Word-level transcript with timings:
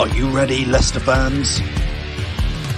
Are 0.00 0.08
you 0.08 0.30
ready, 0.30 0.64
Leicester 0.64 0.98
fans? 0.98 1.60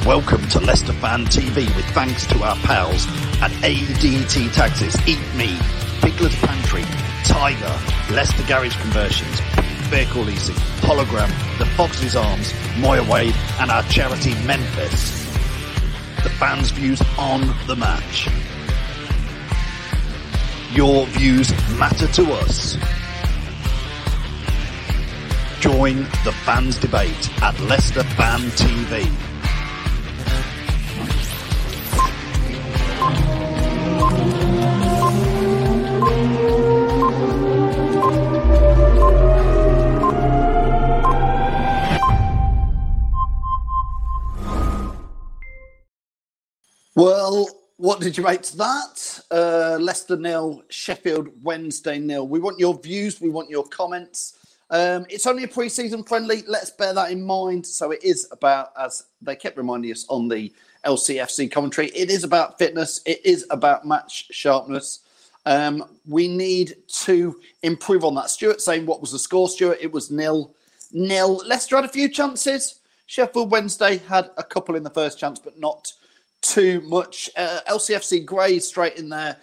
Welcome 0.05 0.45
to 0.49 0.59
Leicester 0.59 0.93
Fan 0.95 1.25
TV 1.27 1.73
with 1.77 1.85
thanks 1.95 2.27
to 2.27 2.43
our 2.43 2.57
pals 2.57 3.07
at 3.41 3.53
ADT 3.63 4.53
Taxis, 4.53 4.97
Eat 5.07 5.21
Me, 5.37 5.57
Piglet's 6.01 6.35
Pantry, 6.45 6.83
Tiger, 7.23 7.79
Leicester 8.13 8.43
Garage 8.49 8.77
Conversions, 8.77 9.39
Vehicle 9.89 10.23
Leasing, 10.23 10.57
Hologram, 10.81 11.29
The 11.59 11.67
Fox's 11.77 12.17
Arms, 12.17 12.53
Moya 12.79 13.09
Wade, 13.09 13.37
and 13.61 13.71
our 13.71 13.85
charity 13.85 14.35
Memphis. 14.45 15.25
The 16.25 16.31
fans' 16.41 16.73
views 16.73 17.01
on 17.17 17.55
the 17.69 17.77
match. 17.77 18.29
Your 20.73 21.07
views 21.07 21.53
matter 21.79 22.09
to 22.09 22.33
us. 22.33 22.77
Join 25.63 25.99
the 26.25 26.33
fans' 26.45 26.77
debate 26.77 27.31
at 27.41 27.57
Leicester 27.61 28.03
Fan 28.03 28.41
TV. 28.59 29.09
Well, 46.97 47.49
what 47.77 48.01
did 48.01 48.19
you 48.19 48.25
make 48.25 48.43
to 48.43 48.57
that? 48.57 49.21
Uh, 49.31 49.79
Leicester 49.81 50.17
nil, 50.17 50.65
Sheffield 50.71 51.29
Wednesday 51.45 52.01
nil. 52.01 52.27
We 52.27 52.41
want 52.41 52.59
your 52.59 52.77
views. 52.81 53.21
We 53.21 53.31
want 53.31 53.49
your 53.49 53.63
comments. 53.69 54.41
Um, 54.73 55.05
it's 55.11 55.27
only 55.27 55.45
a 55.45 55.49
pre-season 55.49 56.03
friendly. 56.03 56.45
Let's 56.49 56.71
bear 56.71 56.95
that 56.95 57.11
in 57.11 57.23
mind. 57.23 57.67
So 57.67 57.91
it 57.91 58.03
is 58.03 58.27
about, 58.33 58.73
as 58.81 59.05
they 59.21 59.37
kept 59.37 59.59
reminding 59.59 59.93
us 59.93 60.07
on 60.09 60.29
the 60.29 60.51
LCFC 60.87 61.53
commentary, 61.53 61.89
it 61.89 62.11
is 62.11 62.25
about 62.25 62.59
fitness. 62.59 63.03
It 63.05 63.25
is 63.25 63.47
about 63.51 63.87
match 63.87 64.29
sharpness. 64.31 65.01
Um, 65.45 65.85
we 66.09 66.27
need 66.27 66.77
to 67.05 67.39
improve 67.63 68.03
on 68.03 68.15
that. 68.15 68.31
Stuart 68.31 68.63
saying, 68.63 68.87
what 68.87 69.03
was 69.03 69.13
the 69.13 69.19
score, 69.19 69.47
Stuart? 69.47 69.79
It 69.81 69.93
was 69.93 70.11
nil, 70.11 70.55
nil. 70.91 71.43
Leicester 71.47 71.77
had 71.77 71.85
a 71.85 71.89
few 71.89 72.09
chances. 72.09 72.81
Sheffield 73.05 73.51
Wednesday 73.51 73.99
had 73.99 74.31
a 74.39 74.43
couple 74.43 74.75
in 74.75 74.83
the 74.83 74.91
first 74.91 75.19
chance, 75.19 75.39
but 75.39 75.59
not 75.59 75.93
too 76.41 76.81
much. 76.83 77.29
Uh, 77.37 77.61
LCFC 77.69 78.25
Gray 78.25 78.59
straight 78.59 78.97
in 78.97 79.11
there, 79.11 79.37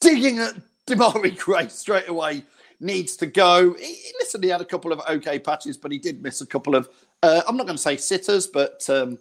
digging 0.00 0.40
at 0.40 0.54
Demarai 0.88 1.38
Gray 1.38 1.68
straight 1.68 2.08
away 2.08 2.42
needs 2.80 3.16
to 3.16 3.26
go. 3.26 3.74
He, 3.74 4.12
listen, 4.18 4.42
he 4.42 4.48
had 4.48 4.60
a 4.60 4.64
couple 4.64 4.92
of 4.92 5.00
okay 5.08 5.38
patches, 5.38 5.76
but 5.76 5.92
he 5.92 5.98
did 5.98 6.22
miss 6.22 6.40
a 6.40 6.46
couple 6.46 6.74
of, 6.74 6.88
uh, 7.22 7.42
I'm 7.46 7.56
not 7.56 7.66
going 7.66 7.76
to 7.76 7.82
say 7.82 7.96
sitters, 7.96 8.46
but 8.46 8.88
um, 8.90 9.18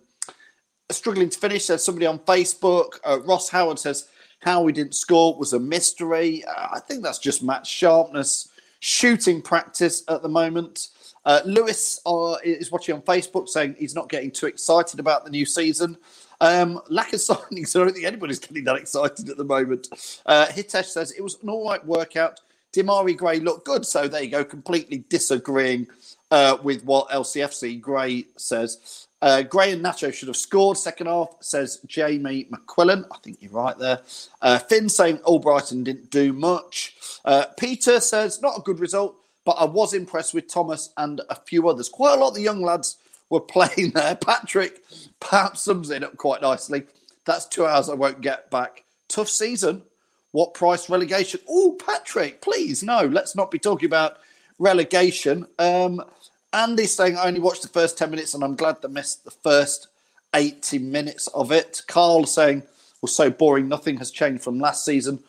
struggling 0.91 1.29
to 1.29 1.39
finish. 1.39 1.67
There's 1.67 1.83
somebody 1.83 2.05
on 2.05 2.19
Facebook. 2.19 2.99
Uh, 3.03 3.19
Ross 3.21 3.49
Howard 3.49 3.79
says, 3.79 4.07
how 4.43 4.61
we 4.61 4.73
didn't 4.73 4.95
score 4.95 5.35
was 5.37 5.53
a 5.53 5.59
mystery. 5.59 6.43
Uh, 6.45 6.67
I 6.73 6.79
think 6.79 7.03
that's 7.03 7.19
just 7.19 7.43
match 7.43 7.69
sharpness, 7.69 8.49
shooting 8.79 9.41
practice 9.41 10.03
at 10.09 10.21
the 10.21 10.29
moment. 10.29 10.89
Uh, 11.25 11.39
Lewis 11.45 12.01
uh, 12.05 12.35
is 12.43 12.71
watching 12.71 12.95
on 12.95 13.01
Facebook 13.01 13.47
saying 13.47 13.75
he's 13.79 13.95
not 13.95 14.09
getting 14.09 14.29
too 14.29 14.47
excited 14.47 14.99
about 14.99 15.23
the 15.23 15.31
new 15.31 15.45
season. 15.45 15.97
Um, 16.41 16.81
lack 16.89 17.13
of 17.13 17.19
signings. 17.21 17.75
I 17.75 17.85
don't 17.85 17.93
think 17.93 18.05
anybody's 18.05 18.39
getting 18.39 18.65
that 18.65 18.75
excited 18.75 19.29
at 19.29 19.37
the 19.37 19.45
moment. 19.45 19.87
Uh, 20.25 20.47
Hitesh 20.47 20.87
says 20.87 21.11
it 21.11 21.21
was 21.21 21.37
an 21.41 21.49
all 21.49 21.69
right 21.69 21.85
workout. 21.85 22.41
Demarai 22.73 23.15
Gray 23.15 23.39
looked 23.39 23.65
good. 23.65 23.85
So 23.85 24.07
there 24.07 24.23
you 24.23 24.29
go, 24.29 24.43
completely 24.43 25.05
disagreeing 25.09 25.87
uh, 26.31 26.57
with 26.63 26.83
what 26.83 27.09
LCFC 27.09 27.79
Gray 27.79 28.25
says. 28.37 29.07
Uh, 29.21 29.41
Gray 29.41 29.71
and 29.71 29.81
Nacho 29.81 30.13
should 30.13 30.27
have 30.27 30.35
scored 30.35 30.77
second 30.77 31.07
half, 31.07 31.29
says 31.39 31.79
Jamie 31.87 32.45
McQuillan. 32.51 33.05
I 33.09 33.17
think 33.19 33.37
you're 33.41 33.51
right 33.51 33.77
there. 33.77 34.01
Uh, 34.41 34.59
Finn 34.59 34.89
saying 34.89 35.19
Albrighton 35.19 35.85
didn't 35.85 36.09
do 36.09 36.33
much. 36.33 36.97
Uh, 37.23 37.45
Peter 37.57 38.01
says 38.01 38.41
not 38.41 38.57
a 38.57 38.61
good 38.63 38.81
result, 38.81 39.15
but 39.45 39.53
I 39.53 39.63
was 39.63 39.93
impressed 39.93 40.33
with 40.33 40.49
Thomas 40.49 40.89
and 40.97 41.21
a 41.29 41.35
few 41.35 41.69
others. 41.69 41.87
Quite 41.87 42.17
a 42.17 42.19
lot 42.19 42.29
of 42.29 42.35
the 42.35 42.41
young 42.41 42.61
lads 42.61 42.97
were 43.29 43.39
playing 43.39 43.91
there. 43.91 44.15
Patrick 44.15 44.81
perhaps 45.21 45.61
sums 45.61 45.89
it 45.89 46.03
up 46.03 46.17
quite 46.17 46.41
nicely. 46.41 46.83
That's 47.25 47.45
two 47.45 47.65
hours 47.65 47.87
I 47.87 47.93
won't 47.93 48.19
get 48.19 48.51
back. 48.51 48.83
Tough 49.07 49.29
season. 49.29 49.83
What 50.33 50.55
price 50.55 50.89
relegation? 50.89 51.39
Oh, 51.47 51.77
Patrick, 51.85 52.41
please, 52.41 52.81
no, 52.81 53.05
let's 53.05 53.35
not 53.35 53.51
be 53.51 53.59
talking 53.59 53.85
about 53.85 54.17
relegation. 54.57 55.45
Um, 55.59 56.03
Andy's 56.51 56.95
saying 56.95 57.17
I 57.17 57.27
only 57.27 57.39
watched 57.39 57.61
the 57.61 57.67
first 57.67 57.99
10 57.99 58.09
minutes 58.09 58.33
and 58.33 58.43
I'm 58.43 58.55
glad 58.55 58.81
they 58.81 58.87
missed 58.87 59.23
the 59.25 59.31
first 59.31 59.89
80 60.33 60.79
minutes 60.79 61.27
of 61.27 61.51
it. 61.51 61.83
Carl 61.87 62.25
saying 62.25 62.63
was 63.01 63.15
so 63.15 63.29
boring, 63.29 63.67
nothing 63.67 63.95
has 63.97 64.09
changed 64.09 64.43
from 64.43 64.59
last 64.59 64.83
season. 64.83 65.19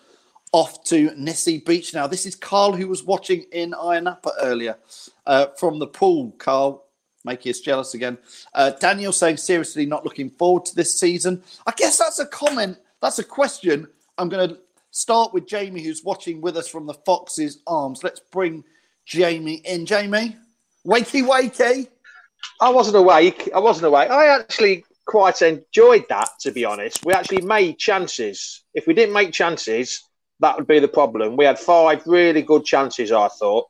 Off 0.53 0.83
to 0.85 1.11
Nissi 1.11 1.63
Beach 1.63 1.93
now. 1.93 2.07
This 2.07 2.25
is 2.25 2.35
Carl 2.35 2.73
who 2.73 2.89
was 2.89 3.05
watching 3.05 3.45
in 3.53 3.73
Ayia 3.73 4.03
Napa 4.03 4.33
earlier 4.41 4.79
uh, 5.27 5.49
from 5.59 5.81
the 5.81 5.87
pool. 5.87 6.35
Carl, 6.39 6.87
making 7.27 7.51
us 7.51 7.61
jealous 7.61 7.93
again. 7.93 8.17
Uh, 8.55 8.71
Daniel 8.71 9.13
saying 9.13 9.37
seriously 9.37 9.85
not 9.85 10.05
looking 10.05 10.31
forward 10.31 10.65
to 10.65 10.75
this 10.75 10.99
season. 10.99 11.43
I 11.67 11.73
guess 11.77 11.99
that's 11.99 12.21
a 12.21 12.27
comment. 12.27 12.79
That's 13.03 13.19
a 13.19 13.25
question. 13.25 13.87
I'm 14.17 14.29
going 14.29 14.49
to 14.49 14.59
start 14.95 15.35
with 15.35 15.47
Jamie, 15.47 15.83
who's 15.83 16.05
watching 16.05 16.41
with 16.41 16.57
us 16.57 16.69
from 16.69 16.87
the 16.87 16.95
Fox's 16.95 17.59
Arms. 17.67 18.03
Let's 18.05 18.21
bring 18.33 18.65
Jamie 19.05 19.61
in. 19.65 19.85
Jamie, 19.85 20.37
wakey, 20.87 21.23
wakey. 21.23 21.89
I 22.61 22.71
wasn't 22.71 22.97
awake. 22.97 23.51
I 23.55 23.59
wasn't 23.59 23.87
awake. 23.87 24.11
I 24.11 24.27
actually 24.27 24.85
quite 25.05 25.43
enjoyed 25.43 26.05
that, 26.09 26.29
to 26.41 26.53
be 26.53 26.65
honest. 26.65 27.05
We 27.05 27.13
actually 27.13 27.43
made 27.43 27.79
chances. 27.79 28.63
If 28.73 28.87
we 28.87 28.95
didn't 28.95 29.13
make 29.13 29.33
chances, 29.33 30.05
that 30.39 30.57
would 30.57 30.69
be 30.69 30.79
the 30.79 30.89
problem. 30.89 31.37
We 31.37 31.45
had 31.45 31.59
five 31.59 32.07
really 32.07 32.43
good 32.43 32.65
chances, 32.65 33.11
I 33.11 33.29
thought. 33.29 33.67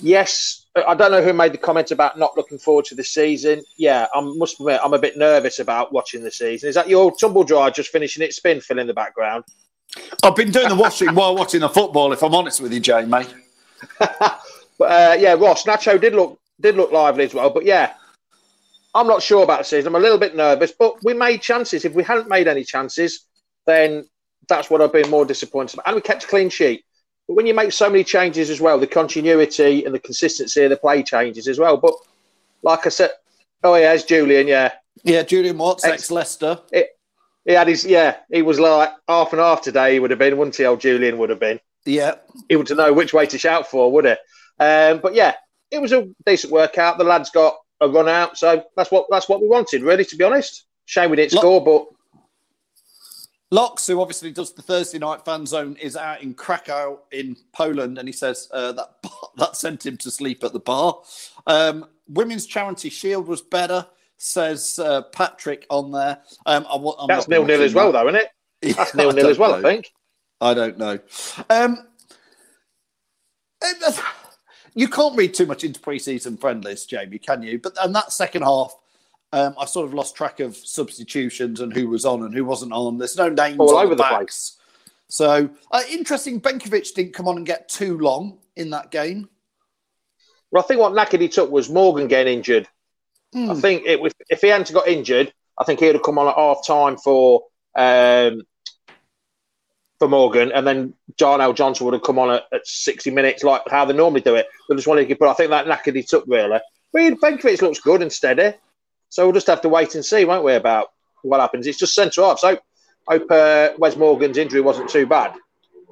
Yes, 0.00 0.64
I 0.74 0.94
don't 0.94 1.12
know 1.12 1.22
who 1.22 1.34
made 1.34 1.52
the 1.52 1.58
comment 1.58 1.90
about 1.90 2.18
not 2.18 2.36
looking 2.38 2.58
forward 2.58 2.86
to 2.86 2.94
the 2.94 3.04
season. 3.04 3.62
Yeah, 3.76 4.06
I 4.14 4.20
must 4.22 4.58
admit, 4.58 4.80
I'm 4.82 4.94
a 4.94 4.98
bit 4.98 5.18
nervous 5.18 5.58
about 5.58 5.92
watching 5.92 6.24
the 6.24 6.30
season. 6.30 6.70
Is 6.70 6.74
that 6.74 6.88
your 6.88 7.12
tumble 7.14 7.44
dryer 7.44 7.70
just 7.70 7.90
finishing 7.90 8.22
its 8.22 8.36
spin, 8.36 8.62
Phil, 8.62 8.78
in 8.78 8.86
the 8.86 8.94
background? 8.94 9.44
I've 10.22 10.36
been 10.36 10.50
doing 10.50 10.68
the 10.68 10.74
watching 10.74 11.14
while 11.14 11.36
watching 11.36 11.60
the 11.60 11.68
football, 11.68 12.12
if 12.12 12.22
I'm 12.22 12.34
honest 12.34 12.60
with 12.60 12.72
you, 12.72 12.80
Jamie. 12.80 13.26
but 13.98 14.40
uh, 14.80 15.16
yeah, 15.18 15.34
Ross 15.34 15.64
Nacho 15.64 16.00
did 16.00 16.14
look 16.14 16.38
did 16.60 16.76
look 16.76 16.92
lively 16.92 17.24
as 17.24 17.34
well. 17.34 17.50
But 17.50 17.64
yeah, 17.64 17.94
I'm 18.94 19.06
not 19.06 19.22
sure 19.22 19.44
about 19.44 19.58
the 19.58 19.64
season. 19.64 19.88
I'm 19.88 20.00
a 20.00 20.02
little 20.02 20.18
bit 20.18 20.36
nervous, 20.36 20.72
but 20.72 21.02
we 21.04 21.14
made 21.14 21.42
chances. 21.42 21.84
If 21.84 21.94
we 21.94 22.02
hadn't 22.02 22.28
made 22.28 22.48
any 22.48 22.64
chances, 22.64 23.26
then 23.66 24.08
that's 24.48 24.70
what 24.70 24.80
I've 24.80 24.92
been 24.92 25.10
more 25.10 25.24
disappointed 25.24 25.74
about. 25.74 25.86
And 25.88 25.96
we 25.96 26.02
kept 26.02 26.24
a 26.24 26.26
clean 26.26 26.48
sheet. 26.48 26.84
But 27.26 27.34
when 27.34 27.46
you 27.46 27.54
make 27.54 27.72
so 27.72 27.88
many 27.88 28.04
changes 28.04 28.50
as 28.50 28.60
well, 28.60 28.78
the 28.78 28.86
continuity 28.86 29.84
and 29.84 29.94
the 29.94 29.98
consistency 29.98 30.62
of 30.64 30.70
the 30.70 30.76
play 30.76 31.02
changes 31.02 31.48
as 31.48 31.58
well. 31.58 31.76
But 31.76 31.94
like 32.62 32.86
I 32.86 32.90
said, 32.90 33.10
oh 33.62 33.74
yeah, 33.76 33.94
it's 33.94 34.04
Julian, 34.04 34.46
yeah, 34.46 34.72
yeah, 35.02 35.22
Julian 35.22 35.58
Watts, 35.58 35.84
ex 35.84 36.10
Leicester. 36.10 36.60
He 37.44 37.52
had 37.52 37.68
his 37.68 37.84
yeah. 37.84 38.16
He 38.32 38.42
was 38.42 38.58
like 38.58 38.90
half 39.08 39.32
and 39.32 39.40
half 39.40 39.62
today. 39.62 39.94
He 39.94 40.00
would 40.00 40.10
have 40.10 40.18
been, 40.18 40.36
wouldn't 40.36 40.56
he? 40.56 40.64
Old 40.64 40.80
Julian 40.80 41.18
would 41.18 41.30
have 41.30 41.40
been. 41.40 41.60
Yeah, 41.84 42.14
he 42.48 42.56
would 42.56 42.66
to 42.68 42.74
know 42.74 42.92
which 42.92 43.12
way 43.12 43.26
to 43.26 43.38
shout 43.38 43.66
for, 43.70 43.92
would 43.92 44.06
it? 44.06 44.18
Um, 44.58 45.00
but 45.00 45.14
yeah, 45.14 45.34
it 45.70 45.80
was 45.80 45.92
a 45.92 46.08
decent 46.24 46.52
workout. 46.52 46.98
The 46.98 47.04
lads 47.04 47.30
got 47.30 47.56
a 47.80 47.88
run 47.88 48.08
out, 48.08 48.38
so 48.38 48.64
that's 48.76 48.90
what 48.90 49.06
that's 49.10 49.28
what 49.28 49.42
we 49.42 49.48
wanted, 49.48 49.82
really. 49.82 50.04
To 50.04 50.16
be 50.16 50.24
honest, 50.24 50.64
shame 50.86 51.10
we 51.10 51.16
didn't 51.16 51.32
score, 51.32 51.62
but 51.62 51.86
Locks, 53.50 53.86
who 53.86 54.00
obviously 54.00 54.32
does 54.32 54.52
the 54.52 54.62
Thursday 54.62 54.98
night 54.98 55.24
fan 55.24 55.46
zone, 55.46 55.76
is 55.80 55.96
out 55.96 56.22
in 56.22 56.34
Krakow 56.34 56.98
in 57.12 57.36
Poland, 57.52 57.98
and 57.98 58.08
he 58.08 58.12
says 58.12 58.48
uh, 58.52 58.72
that 58.72 58.96
that 59.36 59.56
sent 59.56 59.86
him 59.86 59.96
to 59.98 60.10
sleep 60.10 60.42
at 60.42 60.52
the 60.52 60.60
bar. 60.60 61.00
Um, 61.46 61.86
Women's 62.08 62.46
Charity 62.46 62.90
Shield 62.90 63.28
was 63.28 63.42
better, 63.42 63.86
says 64.18 64.78
uh, 64.78 65.02
Patrick 65.12 65.66
on 65.70 65.90
there. 65.90 66.18
Um, 66.46 66.66
I, 66.68 66.76
I'm 66.98 67.08
That's 67.08 67.28
nil 67.28 67.44
nil 67.44 67.62
as 67.62 67.74
well, 67.74 67.92
though, 67.92 68.08
isn't 68.08 68.20
it? 68.20 68.76
That's 68.76 68.94
nil 68.94 69.12
nil 69.12 69.28
as 69.28 69.38
well, 69.38 69.50
know. 69.50 69.58
I 69.58 69.62
think. 69.62 69.92
I 70.40 70.54
don't 70.54 70.78
know. 70.78 70.98
Um, 71.50 71.86
you 74.74 74.88
can't 74.88 75.16
read 75.16 75.34
too 75.34 75.46
much 75.46 75.64
into 75.64 75.80
pre-season 75.80 76.36
friendlies, 76.36 76.84
Jamie, 76.84 77.18
can 77.18 77.42
you? 77.42 77.58
But 77.58 77.74
and 77.82 77.94
that 77.94 78.12
second 78.12 78.42
half 78.42 78.74
um, 79.34 79.54
I 79.58 79.64
sort 79.64 79.86
of 79.86 79.94
lost 79.94 80.14
track 80.14 80.38
of 80.38 80.56
substitutions 80.56 81.60
and 81.60 81.72
who 81.72 81.88
was 81.88 82.04
on 82.04 82.22
and 82.22 82.32
who 82.32 82.44
wasn't 82.44 82.72
on. 82.72 82.98
There's 82.98 83.16
no 83.16 83.28
names 83.28 83.58
all 83.58 83.76
over 83.76 83.94
the, 83.94 84.02
the 84.02 84.08
place. 84.08 84.58
So 85.08 85.50
uh, 85.72 85.82
interesting. 85.90 86.40
Benkovic 86.40 86.94
didn't 86.94 87.14
come 87.14 87.26
on 87.26 87.38
and 87.38 87.46
get 87.46 87.68
too 87.68 87.98
long 87.98 88.38
in 88.56 88.70
that 88.70 88.90
game. 88.90 89.28
Well, 90.50 90.62
I 90.62 90.66
think 90.66 90.80
what 90.80 90.92
Nakedy 90.92 91.28
took 91.28 91.50
was 91.50 91.68
Morgan 91.68 92.06
getting 92.06 92.38
injured. 92.38 92.68
Mm. 93.34 93.50
I 93.50 93.60
think 93.60 93.82
it 93.86 94.00
was 94.00 94.12
if 94.30 94.40
he 94.40 94.48
hadn't 94.48 94.72
got 94.72 94.88
injured, 94.88 95.32
I 95.58 95.64
think 95.64 95.80
he'd 95.80 95.94
have 95.94 96.02
come 96.02 96.18
on 96.18 96.28
at 96.28 96.36
half 96.36 96.66
time 96.66 96.96
for 96.96 97.42
um, 97.76 98.42
for 99.98 100.08
Morgan, 100.08 100.52
and 100.52 100.66
then 100.66 100.94
Darnell 101.16 101.52
Johnson 101.52 101.84
would 101.86 101.94
have 101.94 102.02
come 102.02 102.18
on 102.18 102.30
at, 102.30 102.44
at 102.52 102.66
60 102.66 103.10
minutes, 103.10 103.42
like 103.42 103.62
how 103.68 103.84
they 103.84 103.94
normally 103.94 104.20
do 104.20 104.34
it. 104.34 104.46
They 104.68 104.76
just 104.76 104.86
wanted 104.86 105.08
to 105.08 105.14
put. 105.16 105.28
I 105.28 105.34
think 105.34 105.50
that 105.50 105.66
Nakedy 105.66 106.06
took 106.06 106.24
really. 106.26 106.60
But 106.92 107.20
Benkovic 107.20 107.60
looks 107.60 107.80
good 107.80 108.02
and 108.02 108.12
steady. 108.12 108.54
So 109.08 109.24
we'll 109.24 109.34
just 109.34 109.48
have 109.48 109.60
to 109.62 109.68
wait 109.68 109.94
and 109.94 110.04
see, 110.04 110.24
won't 110.24 110.44
we, 110.44 110.54
about 110.54 110.88
what 111.22 111.40
happens. 111.40 111.66
It's 111.66 111.78
just 111.78 111.94
centre 111.94 112.22
half. 112.22 112.38
So 112.38 112.58
hope 113.06 113.30
uh, 113.30 113.70
Wes 113.78 113.96
Morgan's 113.96 114.38
injury 114.38 114.60
wasn't 114.60 114.88
too 114.88 115.06
bad. 115.06 115.34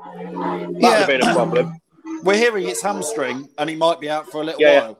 That 0.04 0.30
yeah. 0.32 0.68
would 0.70 0.82
have 0.82 1.06
been 1.06 1.22
a 1.22 1.32
problem. 1.32 1.76
We're 2.22 2.36
hearing 2.36 2.68
it's 2.68 2.82
hamstring 2.82 3.48
and 3.58 3.68
he 3.68 3.76
might 3.76 4.00
be 4.00 4.10
out 4.10 4.30
for 4.30 4.42
a 4.42 4.44
little 4.44 4.60
yeah. 4.60 4.86
while. 4.86 4.98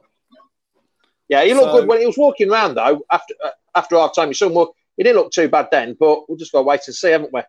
Yeah, 1.32 1.44
he 1.44 1.54
looked 1.54 1.72
so, 1.72 1.80
good 1.80 1.88
when 1.88 2.00
he 2.00 2.06
was 2.06 2.18
walking 2.18 2.50
around 2.50 2.74
though. 2.74 3.02
After 3.10 3.34
uh, 3.42 3.48
after 3.74 3.96
half 3.96 4.14
time, 4.14 4.28
you 4.28 4.34
saw 4.34 4.48
him 4.48 4.54
walk. 4.54 4.76
He 4.98 5.02
didn't 5.02 5.16
look 5.16 5.32
too 5.32 5.48
bad 5.48 5.68
then, 5.72 5.96
but 5.98 6.28
we'll 6.28 6.36
just 6.36 6.52
got 6.52 6.58
to 6.58 6.64
wait 6.64 6.82
and 6.86 6.94
see, 6.94 7.10
haven't 7.10 7.32
we? 7.32 7.40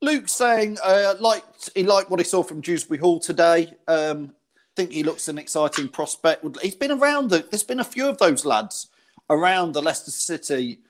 Luke 0.00 0.26
saying 0.26 0.78
uh, 0.82 1.14
liked 1.20 1.68
he 1.74 1.82
liked 1.82 2.08
what 2.08 2.18
he 2.18 2.24
saw 2.24 2.42
from 2.42 2.62
Dewsbury 2.62 2.98
Hall 2.98 3.20
today. 3.20 3.74
Um, 3.86 4.34
think 4.74 4.90
he 4.90 5.02
looks 5.02 5.28
an 5.28 5.36
exciting 5.36 5.88
prospect. 5.88 6.46
He's 6.62 6.74
been 6.74 6.92
around. 6.92 7.28
The, 7.28 7.46
there's 7.50 7.62
been 7.62 7.80
a 7.80 7.84
few 7.84 8.08
of 8.08 8.16
those 8.16 8.46
lads 8.46 8.88
around 9.28 9.72
the 9.72 9.82
Leicester 9.82 10.10
City 10.10 10.80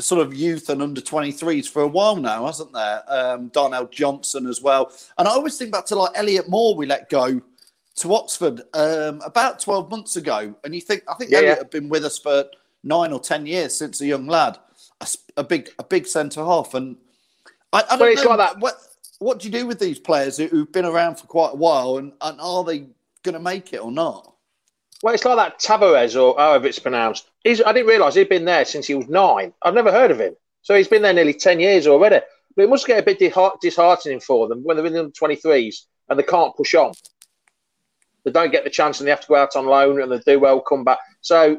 sort 0.00 0.20
of 0.20 0.34
youth 0.34 0.68
and 0.68 0.82
under 0.82 1.00
23s 1.00 1.66
for 1.68 1.80
a 1.80 1.88
while 1.88 2.16
now, 2.16 2.44
hasn't 2.44 2.74
there? 2.74 3.02
Um, 3.08 3.48
Darnell 3.48 3.86
Johnson 3.86 4.46
as 4.46 4.60
well. 4.60 4.92
And 5.16 5.26
I 5.26 5.30
always 5.30 5.56
think 5.56 5.72
back 5.72 5.86
to 5.86 5.96
like 5.96 6.12
Elliott 6.14 6.48
Moore, 6.48 6.74
we 6.76 6.84
let 6.84 7.08
go 7.08 7.40
to 7.96 8.14
Oxford 8.14 8.62
um, 8.74 9.20
about 9.24 9.60
12 9.60 9.90
months 9.90 10.16
ago. 10.16 10.54
And 10.64 10.74
you 10.74 10.80
think, 10.80 11.02
I 11.08 11.14
think 11.14 11.30
yeah, 11.30 11.38
Elliott 11.38 11.52
yeah. 11.52 11.58
had 11.58 11.70
been 11.70 11.88
with 11.88 12.04
us 12.04 12.18
for 12.18 12.44
nine 12.82 13.12
or 13.12 13.20
10 13.20 13.46
years 13.46 13.76
since 13.76 14.00
a 14.00 14.06
young 14.06 14.26
lad, 14.26 14.58
a, 15.00 15.06
a 15.36 15.44
big, 15.44 15.70
a 15.78 15.84
big 15.84 16.06
centre 16.06 16.44
half. 16.44 16.74
And 16.74 16.96
I, 17.72 17.84
I 17.90 17.96
don't 17.96 18.14
know, 18.16 18.30
like 18.30 18.38
that. 18.38 18.60
What, 18.60 18.74
what 19.18 19.38
do 19.38 19.48
you 19.48 19.52
do 19.52 19.66
with 19.66 19.78
these 19.78 19.98
players 19.98 20.36
who've 20.36 20.70
been 20.72 20.84
around 20.84 21.16
for 21.16 21.26
quite 21.26 21.52
a 21.52 21.56
while 21.56 21.98
and, 21.98 22.12
and 22.20 22.40
are 22.40 22.64
they 22.64 22.86
going 23.22 23.34
to 23.34 23.40
make 23.40 23.72
it 23.72 23.78
or 23.78 23.92
not? 23.92 24.32
Well, 25.02 25.14
it's 25.14 25.24
like 25.24 25.36
that 25.36 25.60
Tavares, 25.60 26.20
or 26.20 26.34
however 26.38 26.66
it's 26.66 26.78
pronounced. 26.78 27.28
He's, 27.42 27.62
I 27.62 27.72
didn't 27.72 27.88
realise 27.88 28.14
he'd 28.14 28.28
been 28.28 28.46
there 28.46 28.64
since 28.64 28.86
he 28.86 28.94
was 28.94 29.06
nine. 29.08 29.52
I've 29.62 29.74
never 29.74 29.92
heard 29.92 30.10
of 30.10 30.20
him. 30.20 30.34
So 30.62 30.74
he's 30.74 30.88
been 30.88 31.02
there 31.02 31.12
nearly 31.12 31.34
10 31.34 31.60
years 31.60 31.86
already. 31.86 32.20
But 32.56 32.62
it 32.62 32.70
must 32.70 32.86
get 32.86 33.00
a 33.00 33.02
bit 33.02 33.18
disheartening 33.60 34.20
for 34.20 34.48
them 34.48 34.62
when 34.62 34.76
they're 34.76 34.86
in 34.86 34.92
the 34.94 35.10
23s 35.10 35.82
and 36.08 36.18
they 36.18 36.22
can't 36.22 36.56
push 36.56 36.74
on. 36.74 36.92
They 38.24 38.30
don't 38.30 38.52
get 38.52 38.64
the 38.64 38.70
chance 38.70 39.00
and 39.00 39.06
they 39.06 39.10
have 39.10 39.20
to 39.20 39.28
go 39.28 39.36
out 39.36 39.56
on 39.56 39.66
loan 39.66 40.00
and 40.00 40.10
they 40.10 40.18
do 40.18 40.40
well, 40.40 40.60
come 40.60 40.84
back. 40.84 40.98
So 41.20 41.58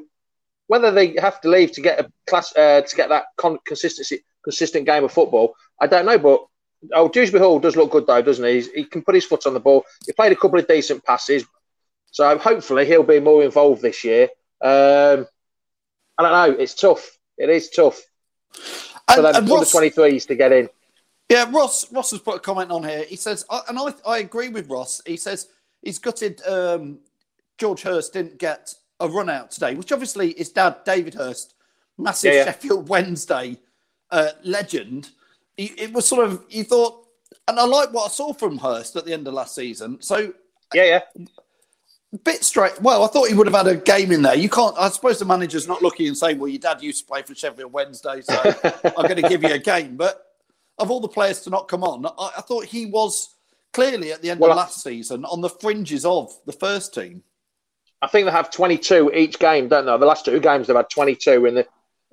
whether 0.68 0.92
they 0.92 1.16
have 1.20 1.40
to 1.42 1.50
leave 1.50 1.72
to 1.74 1.82
get 1.82 2.00
a 2.00 2.12
class 2.28 2.56
uh, 2.56 2.82
to 2.82 2.96
get 2.96 3.10
that 3.10 3.26
con- 3.38 3.60
consistency, 3.66 4.24
consistent 4.44 4.86
game 4.86 5.04
of 5.04 5.12
football, 5.12 5.56
I 5.80 5.88
don't 5.88 6.06
know. 6.06 6.18
But 6.18 6.46
oh, 6.94 7.08
Dewsbury 7.08 7.44
Hall 7.44 7.60
does 7.60 7.76
look 7.76 7.92
good 7.92 8.08
though, 8.08 8.22
doesn't 8.22 8.44
he? 8.44 8.54
He's, 8.54 8.72
he 8.72 8.84
can 8.86 9.04
put 9.04 9.16
his 9.16 9.26
foot 9.26 9.46
on 9.46 9.54
the 9.54 9.60
ball. 9.60 9.86
He 10.06 10.14
played 10.14 10.32
a 10.32 10.36
couple 10.36 10.60
of 10.60 10.68
decent 10.68 11.04
passes. 11.04 11.46
So 12.12 12.38
hopefully 12.38 12.86
he'll 12.86 13.04
be 13.04 13.20
more 13.20 13.44
involved 13.44 13.82
this 13.82 14.04
year. 14.04 14.30
Um, 14.62 15.28
I 16.18 16.24
don't 16.24 16.32
know. 16.32 16.60
It's 16.60 16.74
tough. 16.74 17.18
It 17.38 17.50
is 17.50 17.70
tough 17.70 18.02
for 19.14 19.22
them, 19.22 19.36
and 19.36 19.50
Ross, 19.50 19.72
the 19.72 19.78
23s 19.78 20.28
to 20.28 20.36
get 20.36 20.52
in. 20.52 20.70
Yeah, 21.30 21.50
Ross 21.52 21.92
Ross 21.92 22.12
has 22.12 22.22
put 22.22 22.38
a 22.38 22.40
comment 22.40 22.72
on 22.72 22.84
here. 22.84 23.04
He 23.04 23.16
says, 23.16 23.46
and 23.68 23.78
I, 23.78 23.94
I 24.08 24.18
agree 24.20 24.50
with 24.50 24.70
Ross. 24.70 25.02
He 25.06 25.18
says 25.18 25.50
he's 25.86 26.00
gutted 26.00 26.46
um, 26.46 27.00
George 27.58 27.82
Hirst 27.84 28.12
didn't 28.12 28.38
get 28.38 28.74
a 29.00 29.08
run 29.08 29.30
out 29.30 29.52
today, 29.52 29.76
which 29.76 29.94
obviously 29.94 30.32
is 30.32 30.50
dad 30.50 30.78
David 30.86 31.14
Hirst, 31.14 31.54
massive 31.98 32.34
yeah, 32.34 32.40
yeah. 32.40 32.46
Sheffield 32.46 32.90
Wednesday 32.90 33.58
uh, 34.12 34.32
legend. 34.44 35.12
He, 35.56 35.68
it 35.78 35.94
was 35.94 36.06
sort 36.06 36.26
of 36.26 36.44
you 36.50 36.66
thought, 36.66 37.08
and 37.48 37.58
I 37.58 37.64
like 37.64 37.94
what 37.94 38.06
I 38.06 38.10
saw 38.10 38.34
from 38.34 38.58
Hirst 38.58 38.98
at 38.98 39.06
the 39.06 39.14
end 39.14 39.28
of 39.28 39.34
last 39.34 39.56
season. 39.56 40.02
So 40.02 40.34
yeah, 40.74 41.02
yeah 41.16 41.26
bit 42.24 42.44
straight. 42.44 42.80
Well, 42.82 43.04
I 43.04 43.08
thought 43.08 43.28
he 43.28 43.34
would 43.34 43.48
have 43.48 43.56
had 43.56 43.68
a 43.68 43.76
game 43.76 44.12
in 44.12 44.22
there. 44.22 44.36
You 44.36 44.50
can't. 44.50 44.76
I 44.78 44.90
suppose 44.90 45.20
the 45.20 45.26
manager's 45.26 45.68
not 45.68 45.82
looking 45.82 46.08
and 46.08 46.18
saying, 46.18 46.40
"Well, 46.40 46.48
your 46.48 46.60
dad 46.60 46.82
used 46.82 47.02
to 47.02 47.08
play 47.08 47.22
for 47.22 47.36
Sheffield 47.36 47.72
Wednesday, 47.72 48.22
so 48.22 48.54
I'm 48.86 49.08
going 49.08 49.22
to 49.22 49.30
give 49.30 49.44
you 49.44 49.54
a 49.54 49.60
game." 49.60 49.96
But 49.96 50.26
of 50.78 50.92
all 50.92 51.00
the 51.00 51.08
players 51.08 51.42
to 51.42 51.50
not 51.50 51.68
come 51.68 51.84
on, 51.84 52.06
I, 52.06 52.32
I 52.38 52.42
thought 52.42 52.66
he 52.66 52.86
was 52.86 53.35
clearly 53.76 54.14
at 54.14 54.22
the 54.22 54.30
end 54.30 54.40
well, 54.40 54.52
of 54.52 54.58
last 54.58 54.82
season 54.82 55.26
on 55.26 55.42
the 55.42 55.50
fringes 55.50 56.06
of 56.06 56.32
the 56.46 56.54
first 56.54 56.94
team. 56.94 57.22
I 58.02 58.08
think 58.08 58.26
they 58.26 58.32
have 58.32 58.50
22 58.50 59.12
each 59.14 59.38
game, 59.38 59.68
don't 59.68 59.86
they? 59.86 59.98
The 59.98 60.06
last 60.06 60.24
two 60.24 60.40
games 60.40 60.68
they've 60.68 60.76
had 60.76 60.90
22, 60.90 61.46
and 61.46 61.58
they, 61.58 61.66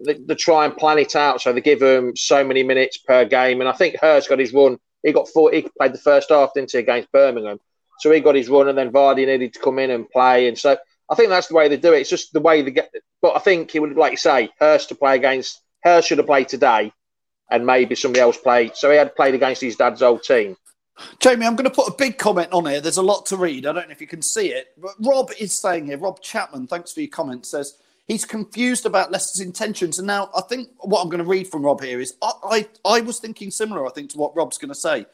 they, 0.05 0.15
they 0.15 0.35
try 0.35 0.65
and 0.65 0.77
plan 0.77 0.99
it 0.99 1.15
out 1.15 1.41
so 1.41 1.53
they 1.53 1.61
give 1.61 1.81
him 1.81 2.17
so 2.17 2.43
many 2.43 2.65
minutes 2.65 2.99
per 2.99 3.25
game. 3.25 3.61
And 3.61 3.69
I 3.69 3.73
think 3.75 3.97
Hirst 4.01 4.29
got 4.29 4.41
his 4.41 4.53
run. 4.53 4.77
He 5.05 5.13
got 5.13 5.29
four. 5.29 5.53
He 5.53 5.69
played 5.79 5.95
the 5.95 5.99
first 5.99 6.31
half, 6.31 6.53
didn't 6.53 6.73
he, 6.73 6.79
against 6.79 7.13
Birmingham? 7.13 7.61
So 8.01 8.11
he 8.11 8.19
got 8.19 8.35
his 8.35 8.49
run, 8.49 8.69
and 8.69 8.77
then 8.77 8.91
Vardy 8.91 9.25
needed 9.27 9.53
to 9.53 9.61
come 9.61 9.79
in 9.79 9.91
and 9.91 10.11
play. 10.11 10.49
And 10.49 10.59
so 10.59 10.77
I 11.09 11.15
think 11.15 11.29
that's 11.29 11.47
the 11.47 11.55
way 11.55 11.69
they 11.69 11.77
do 11.77 11.93
it. 11.93 12.01
It's 12.01 12.11
just 12.11 12.33
the 12.33 12.41
way 12.41 12.63
they 12.63 12.73
get. 12.73 12.93
But 13.21 13.37
I 13.37 13.39
think 13.39 13.71
he 13.71 13.79
would, 13.79 13.97
like 13.97 14.13
you 14.13 14.17
say, 14.17 14.51
Hirst 14.59 14.89
to 14.89 14.97
play 14.97 15.15
against. 15.15 15.61
Hirst 15.85 16.09
should 16.09 16.19
have 16.19 16.27
played 16.27 16.49
today, 16.49 16.93
and 17.49 17.65
maybe 17.65 17.95
somebody 17.95 18.21
else 18.21 18.37
played. 18.37 18.75
So 18.75 18.91
he 18.91 18.97
had 18.97 19.15
played 19.15 19.35
against 19.35 19.61
his 19.61 19.77
dad's 19.77 20.03
old 20.03 20.25
team. 20.25 20.57
Jamie, 21.21 21.47
I'm 21.47 21.57
going 21.57 21.69
to 21.69 21.75
put 21.75 21.89
a 21.89 21.97
big 21.97 22.19
comment 22.19 22.53
on 22.53 22.67
here. 22.67 22.81
There's 22.81 22.99
a 22.99 23.03
lot 23.03 23.27
to 23.27 23.37
read. 23.37 23.67
I 23.67 23.73
don't 23.73 23.89
know 23.89 23.93
if 23.93 24.01
you 24.01 24.07
can 24.07 24.23
see 24.23 24.49
it. 24.49 24.73
But 24.79 24.93
Rob 25.01 25.31
is 25.39 25.53
saying 25.53 25.87
here, 25.87 25.99
Rob 25.99 26.21
Chapman, 26.21 26.67
thanks 26.67 26.93
for 26.93 27.01
your 27.01 27.11
comment, 27.11 27.47
says 27.47 27.79
he's 28.07 28.25
confused 28.25 28.87
about 28.87 29.11
Leicester's 29.11 29.41
intentions. 29.41 29.99
And 29.99 30.07
now 30.07 30.31
I 30.37 30.43
think 30.43 30.69
what 30.81 31.01
I'm 31.01 31.09
going 31.09 31.23
to 31.23 31.29
read 31.29 31.49
from 31.49 31.65
Rob 31.65 31.83
here 31.83 32.01
is 32.01 32.17
I, 32.23 32.33
I, 32.45 32.69
I 32.85 33.01
was 33.01 33.19
thinking 33.19 33.51
similar, 33.51 33.87
I 33.87 33.91
think, 33.91 34.11
to 34.11 34.19
what 34.19 34.37
Rob's 34.37 34.59
going 34.59 34.69
to 34.69 34.75
say. 34.75 35.07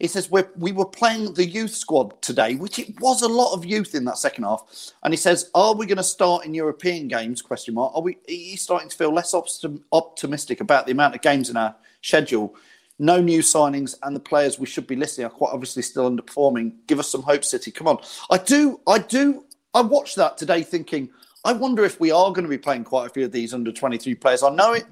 He 0.00 0.06
says 0.06 0.30
we 0.30 0.42
we 0.56 0.72
were 0.72 0.86
playing 0.86 1.34
the 1.34 1.44
youth 1.44 1.74
squad 1.74 2.20
today, 2.22 2.54
which 2.54 2.78
it 2.78 2.98
was 3.00 3.20
a 3.20 3.28
lot 3.28 3.52
of 3.52 3.66
youth 3.66 3.94
in 3.94 4.06
that 4.06 4.16
second 4.16 4.44
half. 4.44 4.92
And 5.02 5.12
he 5.12 5.18
says, 5.18 5.50
"Are 5.54 5.74
we 5.74 5.84
going 5.84 5.98
to 5.98 6.02
start 6.02 6.46
in 6.46 6.54
European 6.54 7.06
games?" 7.06 7.42
Question 7.42 7.74
mark. 7.74 7.94
Are 7.94 8.00
we? 8.00 8.16
He's 8.26 8.62
starting 8.62 8.88
to 8.88 8.96
feel 8.96 9.12
less 9.12 9.34
optim- 9.34 9.82
optimistic 9.92 10.62
about 10.62 10.86
the 10.86 10.92
amount 10.92 11.16
of 11.16 11.20
games 11.20 11.50
in 11.50 11.58
our 11.58 11.76
schedule. 12.00 12.56
No 13.02 13.18
new 13.18 13.40
signings, 13.40 13.96
and 14.02 14.14
the 14.14 14.20
players 14.20 14.58
we 14.58 14.66
should 14.66 14.86
be 14.86 14.94
listing 14.94 15.24
are 15.24 15.30
quite 15.30 15.54
obviously 15.54 15.82
still 15.82 16.10
underperforming. 16.10 16.74
Give 16.86 16.98
us 16.98 17.08
some 17.08 17.22
hope, 17.22 17.44
City. 17.46 17.70
Come 17.70 17.88
on. 17.88 17.98
I 18.30 18.36
do. 18.36 18.78
I 18.86 18.98
do. 18.98 19.46
I 19.72 19.80
watched 19.80 20.16
that 20.16 20.36
today, 20.36 20.62
thinking, 20.62 21.08
I 21.42 21.54
wonder 21.54 21.82
if 21.82 21.98
we 21.98 22.10
are 22.10 22.30
going 22.30 22.44
to 22.44 22.50
be 22.50 22.58
playing 22.58 22.84
quite 22.84 23.06
a 23.06 23.10
few 23.10 23.24
of 23.24 23.32
these 23.32 23.54
under 23.54 23.72
twenty 23.72 23.96
three 23.96 24.14
players. 24.14 24.42
I 24.42 24.50
know 24.50 24.74
it. 24.74 24.84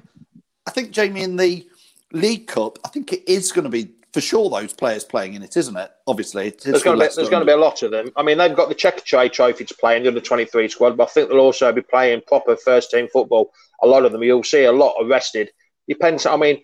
I 0.66 0.70
think 0.70 0.90
Jamie 0.90 1.22
in 1.22 1.36
the 1.36 1.68
League 2.12 2.46
Cup. 2.46 2.78
I 2.82 2.88
think 2.88 3.12
it 3.12 3.28
is 3.30 3.52
going 3.52 3.64
to 3.64 3.70
be 3.70 3.90
for 4.14 4.22
sure 4.22 4.48
those 4.48 4.72
players 4.72 5.04
playing 5.04 5.34
in 5.34 5.42
it, 5.42 5.56
isn't 5.56 5.76
it? 5.76 5.90
Obviously, 6.06 6.50
there's 6.64 6.82
going, 6.82 6.98
be, 6.98 7.08
there's 7.14 7.28
going 7.28 7.42
to 7.42 7.46
be, 7.46 7.52
a 7.52 7.56
lot 7.56 7.82
of 7.82 7.90
them. 7.90 8.10
I 8.16 8.22
mean, 8.22 8.38
they've 8.38 8.56
got 8.56 8.70
the 8.70 8.74
Checkatrade 8.74 9.32
Trophy 9.32 9.66
to 9.66 9.74
play 9.74 9.96
in 9.96 10.02
the 10.02 10.08
under 10.08 10.20
23 10.20 10.68
squad, 10.68 10.96
but 10.96 11.04
I 11.04 11.10
think 11.10 11.28
they'll 11.28 11.40
also 11.40 11.70
be 11.72 11.82
playing 11.82 12.22
proper 12.26 12.56
first 12.56 12.90
team 12.90 13.08
football. 13.12 13.52
A 13.82 13.86
lot 13.86 14.06
of 14.06 14.12
them, 14.12 14.22
you'll 14.22 14.44
see 14.44 14.64
a 14.64 14.72
lot 14.72 14.96
arrested. 15.02 15.50
Depends. 15.86 16.24
I 16.24 16.36
mean, 16.36 16.62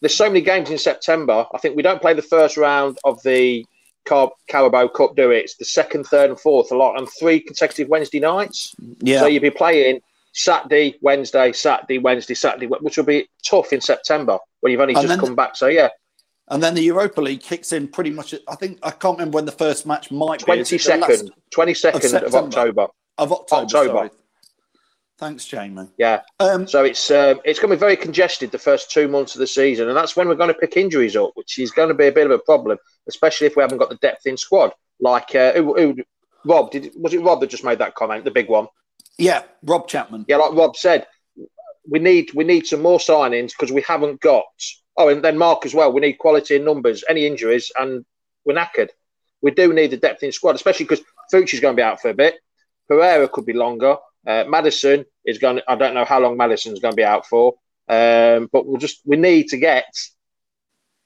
there's 0.00 0.14
so 0.14 0.28
many 0.28 0.40
games 0.40 0.70
in 0.70 0.78
September. 0.78 1.46
I 1.52 1.58
think 1.58 1.76
we 1.76 1.82
don't 1.82 2.00
play 2.00 2.14
the 2.14 2.22
first 2.22 2.56
round 2.56 2.98
of 3.04 3.22
the 3.22 3.66
Car- 4.04 4.32
Carabao 4.48 4.88
Cup 4.88 5.16
do 5.16 5.30
it. 5.30 5.44
It's 5.44 5.56
the 5.56 5.64
second, 5.64 6.04
third, 6.04 6.30
and 6.30 6.40
fourth 6.40 6.70
a 6.72 6.76
lot, 6.76 6.98
and 6.98 7.08
three 7.18 7.40
consecutive 7.40 7.88
Wednesday 7.88 8.20
nights. 8.20 8.74
Yeah. 9.00 9.20
So 9.20 9.26
you'd 9.26 9.42
be 9.42 9.50
playing 9.50 10.00
Saturday, 10.32 10.96
Wednesday, 11.02 11.52
Saturday, 11.52 11.98
Wednesday, 11.98 12.34
Saturday, 12.34 12.66
which 12.66 12.96
will 12.96 13.04
be 13.04 13.28
tough 13.44 13.72
in 13.72 13.80
September 13.80 14.38
when 14.60 14.70
you've 14.70 14.80
only 14.80 14.94
And 14.94 15.06
just 15.06 15.20
come 15.20 15.34
back. 15.34 15.56
So 15.56 15.66
yeah, 15.66 15.88
And 16.48 16.62
then 16.62 16.74
the 16.74 16.82
Europa 16.82 17.20
League 17.20 17.40
kicks 17.40 17.72
in 17.72 17.88
pretty 17.88 18.10
much. 18.10 18.34
I 18.46 18.54
think 18.54 18.78
I 18.82 18.90
can't 18.90 19.18
remember 19.18 19.36
when 19.36 19.44
the 19.44 19.52
first 19.52 19.84
match 19.84 20.10
might 20.10 20.38
be. 20.40 20.44
twenty 20.44 20.60
Is 20.62 20.72
it 20.72 20.82
the 20.84 20.96
last 20.96 21.10
second, 21.10 21.32
twenty 21.50 21.74
second 21.74 22.14
of, 22.14 22.34
October. 22.34 22.86
of 23.18 23.32
October. 23.32 23.62
October. 23.64 24.10
Thanks, 25.18 25.46
Jamie. 25.46 25.88
Yeah. 25.98 26.22
Um, 26.38 26.68
So 26.68 26.84
it's 26.84 27.10
um, 27.10 27.40
it's 27.44 27.58
going 27.58 27.70
to 27.70 27.76
be 27.76 27.80
very 27.80 27.96
congested 27.96 28.52
the 28.52 28.58
first 28.58 28.90
two 28.90 29.08
months 29.08 29.34
of 29.34 29.40
the 29.40 29.48
season, 29.48 29.88
and 29.88 29.96
that's 29.96 30.14
when 30.14 30.28
we're 30.28 30.36
going 30.36 30.52
to 30.52 30.54
pick 30.54 30.76
injuries 30.76 31.16
up, 31.16 31.32
which 31.34 31.58
is 31.58 31.72
going 31.72 31.88
to 31.88 31.94
be 31.94 32.06
a 32.06 32.12
bit 32.12 32.26
of 32.26 32.30
a 32.30 32.38
problem, 32.38 32.78
especially 33.08 33.48
if 33.48 33.56
we 33.56 33.62
haven't 33.62 33.78
got 33.78 33.88
the 33.88 33.96
depth 33.96 34.26
in 34.26 34.36
squad. 34.36 34.72
Like 35.00 35.34
uh, 35.34 35.52
who, 35.54 35.74
who, 35.74 35.96
Rob, 36.44 36.70
did 36.70 36.92
was 36.94 37.14
it 37.14 37.22
Rob 37.22 37.40
that 37.40 37.50
just 37.50 37.64
made 37.64 37.80
that 37.80 37.96
comment, 37.96 38.24
the 38.24 38.30
big 38.30 38.48
one? 38.48 38.68
yeah, 39.18 39.42
Rob 39.64 39.88
Chapman. 39.88 40.24
Yeah, 40.28 40.36
like 40.36 40.54
Rob 40.54 40.76
said, 40.76 41.06
we 41.88 41.98
need 41.98 42.30
we 42.34 42.44
need 42.44 42.66
some 42.66 42.82
more 42.82 43.00
signings 43.00 43.50
because 43.50 43.72
we 43.72 43.82
haven't 43.82 44.20
got. 44.20 44.44
Oh, 44.96 45.08
and 45.08 45.22
then 45.22 45.36
Mark 45.36 45.66
as 45.66 45.74
well. 45.74 45.92
We 45.92 46.00
need 46.00 46.18
quality 46.18 46.56
in 46.56 46.64
numbers. 46.64 47.02
Any 47.08 47.26
injuries, 47.26 47.72
and 47.76 48.04
we're 48.44 48.54
knackered. 48.54 48.90
We 49.42 49.50
do 49.50 49.72
need 49.72 49.90
the 49.90 49.96
depth 49.96 50.22
in 50.22 50.30
squad, 50.30 50.54
especially 50.54 50.84
because 50.86 51.04
Fuchs's 51.32 51.60
going 51.60 51.74
to 51.74 51.80
be 51.80 51.84
out 51.84 52.00
for 52.00 52.10
a 52.10 52.14
bit. 52.14 52.36
Pereira 52.88 53.28
could 53.28 53.46
be 53.46 53.52
longer. 53.52 53.96
Uh, 54.28 54.44
Maddison 54.46 55.06
is 55.24 55.38
going. 55.38 55.60
I 55.66 55.74
don't 55.74 55.94
know 55.94 56.04
how 56.04 56.20
long 56.20 56.36
Maddison's 56.36 56.80
going 56.80 56.92
to 56.92 56.96
be 56.96 57.04
out 57.04 57.26
for, 57.26 57.54
um, 57.88 58.50
but 58.52 58.66
we'll 58.66 58.76
just 58.76 59.00
we 59.06 59.16
need 59.16 59.48
to 59.48 59.56
get 59.56 59.86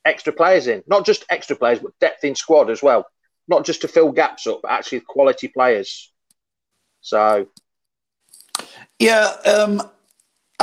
extra 0.04 0.32
players 0.32 0.66
in, 0.66 0.82
not 0.88 1.06
just 1.06 1.24
extra 1.30 1.54
players, 1.54 1.78
but 1.78 1.96
depth 2.00 2.24
in 2.24 2.34
squad 2.34 2.68
as 2.68 2.82
well. 2.82 3.06
Not 3.46 3.64
just 3.64 3.82
to 3.82 3.88
fill 3.88 4.10
gaps 4.10 4.48
up, 4.48 4.62
but 4.62 4.72
actually 4.72 5.00
quality 5.00 5.46
players. 5.46 6.12
So 7.00 7.46
Yeah, 8.98 9.36
um, 9.44 9.88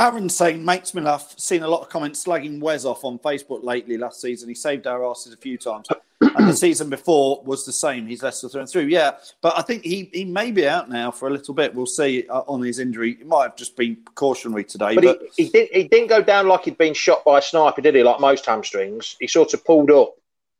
Aaron's 0.00 0.34
saying 0.34 0.64
makes 0.64 0.94
me 0.94 1.02
laugh. 1.02 1.34
Seen 1.38 1.62
a 1.62 1.68
lot 1.68 1.82
of 1.82 1.90
comments 1.90 2.24
slagging 2.24 2.58
Wes 2.58 2.86
off 2.86 3.04
on 3.04 3.18
Facebook 3.18 3.62
lately. 3.62 3.98
Last 3.98 4.22
season, 4.22 4.48
he 4.48 4.54
saved 4.54 4.86
our 4.86 5.04
asses 5.04 5.34
a 5.34 5.36
few 5.36 5.58
times, 5.58 5.88
and 6.22 6.48
the 6.48 6.56
season 6.56 6.88
before 6.88 7.42
was 7.44 7.66
the 7.66 7.72
same. 7.72 8.06
He's 8.06 8.22
Leicester 8.22 8.48
through 8.48 8.60
and 8.62 8.70
through. 8.70 8.86
Yeah, 8.86 9.12
but 9.42 9.58
I 9.58 9.62
think 9.62 9.84
he 9.84 10.08
he 10.14 10.24
may 10.24 10.52
be 10.52 10.66
out 10.66 10.88
now 10.88 11.10
for 11.10 11.28
a 11.28 11.30
little 11.30 11.52
bit. 11.52 11.74
We'll 11.74 11.84
see 11.84 12.26
uh, 12.30 12.40
on 12.48 12.62
his 12.62 12.78
injury. 12.78 13.18
It 13.20 13.26
might 13.26 13.42
have 13.42 13.56
just 13.56 13.76
been 13.76 13.96
precautionary 13.96 14.64
today, 14.64 14.94
But, 14.94 15.04
but, 15.04 15.20
he, 15.36 15.44
he, 15.44 15.50
did, 15.50 15.68
he 15.70 15.82
didn't 15.84 16.08
go 16.08 16.22
down 16.22 16.48
like 16.48 16.64
he'd 16.64 16.78
been 16.78 16.94
shot 16.94 17.22
by 17.26 17.38
a 17.38 17.42
sniper, 17.42 17.82
did 17.82 17.94
he? 17.94 18.02
Like 18.02 18.20
most 18.20 18.46
hamstrings. 18.46 19.16
He 19.20 19.26
sort 19.26 19.52
of 19.52 19.62
pulled 19.66 19.90
up 19.90 20.14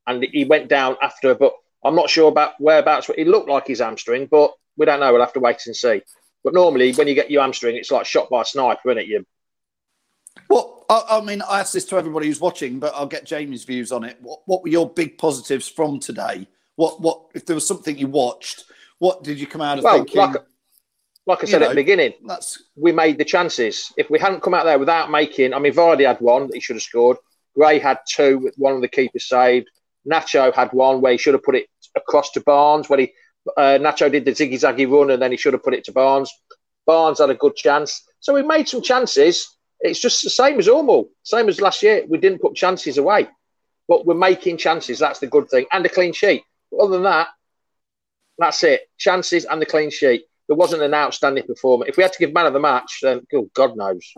and 0.07 0.23
he 0.23 0.45
went 0.45 0.69
down 0.69 0.99
after, 1.01 1.35
but 1.35 1.55
I'm 1.83 1.95
not 1.95 2.11
sure 2.11 2.29
about 2.29 2.61
whereabouts. 2.61 3.09
It 3.17 3.27
looked 3.27 3.49
like 3.49 3.69
his 3.69 3.81
hamstring, 3.81 4.27
but 4.27 4.53
we 4.77 4.85
don't 4.85 5.01
know. 5.01 5.13
We'll 5.13 5.23
have 5.23 5.33
to 5.33 5.41
wait 5.41 5.63
and 5.67 5.75
see. 5.75 6.03
But 6.43 6.55
normally, 6.55 6.93
when 6.93 7.09
you 7.09 7.15
get 7.15 7.31
your 7.31 7.43
hamstring, 7.43 7.77
it's 7.77 7.91
like 7.91 8.07
shot 8.07 8.31
by 8.31 8.43
a 8.43 8.45
sniper, 8.45 8.91
isn't 8.91 9.03
it? 9.03 9.07
You, 9.07 9.27
Well, 10.49 10.87
I, 10.89 11.05
I 11.11 11.21
mean, 11.21 11.43
I 11.43 11.61
asked 11.61 11.73
this 11.73 11.85
to 11.87 11.97
everybody 11.97 12.27
who's 12.27 12.41
watching, 12.41 12.79
but 12.79 12.95
I'll 12.95 13.07
get 13.07 13.27
Jamie's 13.27 13.65
views 13.65 13.93
on 13.93 14.05
it. 14.05 14.17
What, 14.21 14.41
what 14.47 14.63
were 14.63 14.71
your 14.71 14.89
big 14.89 15.19
positives 15.19 15.69
from 15.69 16.01
today? 16.01 16.47
What, 16.77 17.01
what, 17.01 17.27
if 17.35 17.45
there 17.45 17.55
was 17.55 17.67
something 17.67 17.99
you 17.99 18.07
watched, 18.07 18.65
what 18.99 19.23
did 19.23 19.39
you 19.39 19.47
come 19.47 19.61
out 19.61 19.79
of 19.79 19.85
well, 19.85 19.97
thinking? 19.97 20.19
like, 20.19 20.37
like 21.27 21.39
I 21.39 21.43
you 21.43 21.47
said 21.49 21.63
at 21.63 21.69
the 21.71 21.75
beginning, 21.75 22.15
that's 22.27 22.65
we 22.75 22.93
made 22.93 23.19
the 23.19 23.25
chances. 23.25 23.93
If 23.97 24.11
we 24.11 24.19
hadn't 24.19 24.43
come 24.43 24.55
out 24.55 24.65
there 24.65 24.79
without 24.79 25.11
making, 25.11 25.53
I 25.53 25.59
mean, 25.59 25.73
Vardy 25.73 26.07
had 26.07 26.21
one 26.21 26.47
that 26.47 26.55
he 26.55 26.61
should 26.61 26.77
have 26.77 26.83
scored. 26.83 27.19
Gray 27.55 27.79
had 27.79 27.99
two, 28.09 28.39
with 28.39 28.55
one 28.57 28.75
of 28.75 28.81
the 28.81 28.89
keepers 28.89 29.29
saved. 29.29 29.69
Nacho 30.11 30.55
had 30.55 30.73
one 30.73 31.01
where 31.01 31.13
he 31.13 31.19
should 31.19 31.35
have 31.35 31.43
put 31.43 31.57
it 31.57 31.67
across 31.95 32.31
to 32.33 32.41
Barnes. 32.41 32.89
When 32.89 33.01
he 33.01 33.13
uh, 33.57 33.79
Nacho 33.81 34.11
did 34.11 34.25
the 34.25 34.33
ziggy 34.33 34.55
zaggy 34.55 34.91
run 34.91 35.11
and 35.11 35.23
then 35.23 35.31
he 35.31 35.37
should 35.37 35.53
have 35.53 35.63
put 35.63 35.75
it 35.75 35.85
to 35.85 35.93
Barnes. 35.93 36.33
Barnes 36.87 37.19
had 37.19 37.31
a 37.31 37.35
good 37.35 37.57
chance, 37.57 38.05
so 38.21 38.35
we 38.35 38.43
made 38.43 38.69
some 38.69 38.83
chances. 38.83 39.57
It's 39.81 40.01
just 40.01 40.23
the 40.23 40.31
same 40.31 40.59
as 40.59 40.67
normal, 40.67 41.11
same 41.23 41.49
as 41.49 41.61
last 41.61 41.83
year. 41.83 42.05
We 42.09 42.19
didn't 42.19 42.41
put 42.41 42.55
chances 42.55 42.99
away, 42.99 43.29
but 43.89 44.07
we're 44.07 44.15
making 44.15 44.57
chances. 44.57 44.99
That's 44.99 45.21
the 45.21 45.27
good 45.27 45.49
thing, 45.49 45.67
and 45.73 45.85
a 45.87 45.89
clean 45.89 46.13
sheet. 46.13 46.43
But 46.71 46.79
other 46.79 46.95
than 46.95 47.05
that, 47.05 47.29
that's 48.39 48.63
it. 48.65 48.89
Chances 48.99 49.45
and 49.45 49.61
the 49.61 49.67
clean 49.67 49.91
sheet. 49.91 50.25
There 50.49 50.57
wasn't 50.57 50.83
an 50.83 50.95
outstanding 50.95 51.45
performance. 51.47 51.91
If 51.91 51.97
we 51.97 52.03
had 52.03 52.13
to 52.13 52.19
give 52.19 52.33
man 52.33 52.47
of 52.47 52.53
the 52.53 52.61
match, 52.61 52.99
then 53.03 53.25
oh, 53.35 53.49
God 53.55 53.77
knows. 53.77 54.13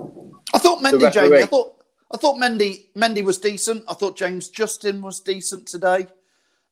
I 0.55 0.59
thought 0.59 0.83
Mendy. 0.83 1.13
Jamie. 1.13 1.43
I 1.43 1.47
thought 1.47 1.75
I 2.11 2.17
thought 2.17 2.37
Mendy 2.37 2.87
Mendy 2.97 3.23
was 3.23 3.39
decent. 3.39 3.85
I 3.89 3.95
thought 3.95 4.17
James 4.17 4.49
Justin 4.49 5.03
was 5.03 5.21
decent 5.21 5.67
today. 5.67 6.07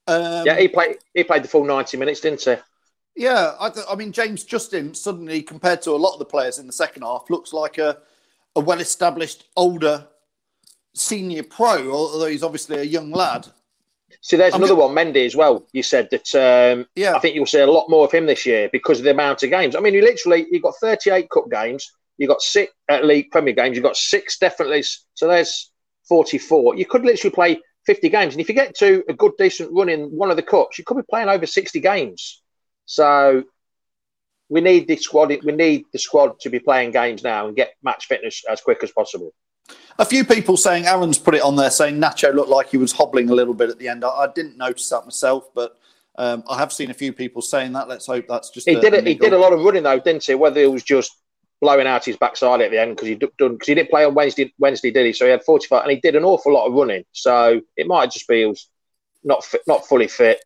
Um, 0.07 0.47
Yeah, 0.47 0.59
he 0.59 0.69
played. 0.69 0.97
He 1.15 1.25
played 1.25 1.45
the 1.45 1.49
full 1.49 1.65
ninety 1.65 1.97
minutes, 1.97 2.21
didn't 2.21 2.43
he? 2.43 2.55
yeah. 3.17 3.55
I, 3.61 3.71
th- 3.71 3.87
I 3.91 3.95
mean, 3.97 4.13
James 4.13 4.45
Justin 4.45 4.95
suddenly, 4.95 5.43
compared 5.43 5.83
to 5.83 5.91
a 5.91 5.97
lot 5.97 6.13
of 6.15 6.19
the 6.19 6.25
players 6.25 6.59
in 6.59 6.67
the 6.67 6.73
second 6.73 7.03
half, 7.03 7.31
looks 7.31 7.53
like 7.53 7.79
a 7.79 7.99
a 8.57 8.61
well-established, 8.61 9.45
older 9.57 10.07
senior 10.95 11.43
pro. 11.43 11.91
Although 11.91 12.27
he's 12.27 12.43
obviously 12.43 12.79
a 12.79 12.83
young 12.85 13.11
lad. 13.11 13.47
See, 14.23 14.37
there's 14.37 14.55
I'm 14.55 14.61
another 14.63 14.75
one, 14.77 14.95
Mendy 14.95 15.25
as 15.25 15.37
well. 15.37 15.65
You 15.73 15.83
said 15.83 16.09
that. 16.11 16.35
Um, 16.35 16.87
Yeah. 16.97 17.15
I 17.15 17.21
think 17.21 17.35
you'll 17.37 17.47
see 17.47 17.61
a 17.61 17.67
lot 17.67 17.89
more 17.89 18.05
of 18.05 18.13
him 18.13 18.27
this 18.27 18.45
year 18.45 18.69
because 18.73 18.99
of 18.99 19.05
the 19.05 19.13
amount 19.13 19.43
of 19.45 19.51
games. 19.51 19.77
I 19.77 19.81
mean, 19.81 19.95
you 19.95 20.03
literally 20.03 20.47
you 20.51 20.61
got 20.61 20.75
38 20.81 21.31
cup 21.31 21.49
games, 21.51 21.91
you 22.19 22.27
got 22.27 22.43
six 22.43 22.73
uh, 22.91 23.01
league 23.03 23.31
Premier 23.31 23.55
games, 23.55 23.77
you 23.77 23.83
got 23.83 23.97
six 23.97 24.37
definitely. 24.39 24.83
So 25.15 25.29
there's 25.29 25.71
44. 26.09 26.75
You 26.77 26.87
could 26.87 27.05
literally 27.05 27.33
play 27.35 27.61
50 27.91 28.09
games, 28.09 28.35
and 28.35 28.41
if 28.41 28.49
you 28.49 28.55
get 28.55 28.77
to 28.77 29.03
a 29.09 29.13
good 29.13 29.33
decent 29.37 29.73
run 29.73 29.89
in 29.89 30.11
one 30.11 30.31
of 30.31 30.37
the 30.37 30.45
cups, 30.45 30.79
you 30.79 30.85
could 30.85 30.97
be 30.97 31.03
playing 31.11 31.29
over 31.29 31.45
60 31.45 31.81
games. 31.81 32.41
So 32.87 33.43
we 34.49 34.61
need 34.61 34.87
the 34.87 34.95
squad. 34.95 35.37
We 35.43 35.51
need 35.51 35.87
the 35.93 35.99
squad 35.99 36.39
to 36.43 36.51
be 36.51 36.61
playing 36.61 36.93
games 36.93 37.25
now 37.25 37.49
and 37.49 37.57
get 37.57 37.73
match 37.83 38.07
fitness 38.07 38.45
as 38.49 38.61
quick 38.61 38.85
as 38.85 38.93
possible. 38.93 39.35
A 39.99 40.05
few 40.05 40.25
people 40.25 40.57
saying 40.57 40.87
Aaron's 40.87 41.19
put 41.19 41.35
it 41.35 41.43
on 41.43 41.57
there, 41.57 41.69
saying 41.69 41.97
Nacho 42.01 42.33
looked 42.33 42.49
like 42.49 42.69
he 42.69 42.77
was 42.77 42.93
hobbling 42.93 43.29
a 43.29 43.35
little 43.35 43.55
bit 43.55 43.71
at 43.71 43.81
the 43.81 43.89
end. 43.89 44.05
I, 44.05 44.09
I 44.11 44.29
didn't 44.33 44.57
notice 44.57 44.89
that 44.91 45.05
myself, 45.05 45.53
but 45.53 45.77
um, 46.17 46.45
I 46.49 46.59
have 46.59 46.73
seen 46.73 46.93
a 46.93 46.95
few 46.95 47.13
people 47.13 47.43
saying 47.43 47.73
that. 47.73 47.89
Let's 47.89 48.07
hope 48.07 48.27
that's 48.29 48.51
just 48.51 48.69
He 48.69 48.77
a- 48.77 48.81
did 48.81 48.95
a 48.95 48.99
it. 48.99 49.07
He 49.09 49.15
did 49.15 49.33
a 49.33 49.39
lot 49.39 49.53
of 49.53 49.65
running 49.65 49.83
though, 49.83 49.99
didn't 49.99 50.25
he? 50.25 50.37
Whether 50.37 50.61
it 50.61 50.71
was 50.71 50.85
just 50.85 51.11
blowing 51.61 51.87
out 51.87 52.05
his 52.05 52.17
backside 52.17 52.61
at 52.61 52.71
the 52.71 52.81
end 52.81 52.97
because 52.97 53.09
he 53.09 53.15
done 53.15 53.31
because 53.53 53.69
he 53.69 53.75
didn't 53.75 53.91
play 53.91 54.05
on 54.05 54.15
Wednesday. 54.15 54.53
Wednesday 54.59 54.91
did 54.91 55.07
he? 55.07 55.13
So 55.13 55.25
he 55.27 55.31
had 55.31 55.45
forty 55.45 55.67
five, 55.67 55.83
and 55.83 55.93
he 55.93 56.01
did 56.01 56.17
an 56.17 56.25
awful 56.25 56.53
lot 56.53 56.67
of 56.67 56.73
running. 56.73 57.05
So 57.13 57.61
it 57.77 57.87
might 57.87 58.11
just 58.11 58.27
be 58.27 58.41
he 58.41 58.47
was 58.47 58.69
not 59.23 59.47
not 59.67 59.87
fully 59.87 60.09
fit. 60.09 60.43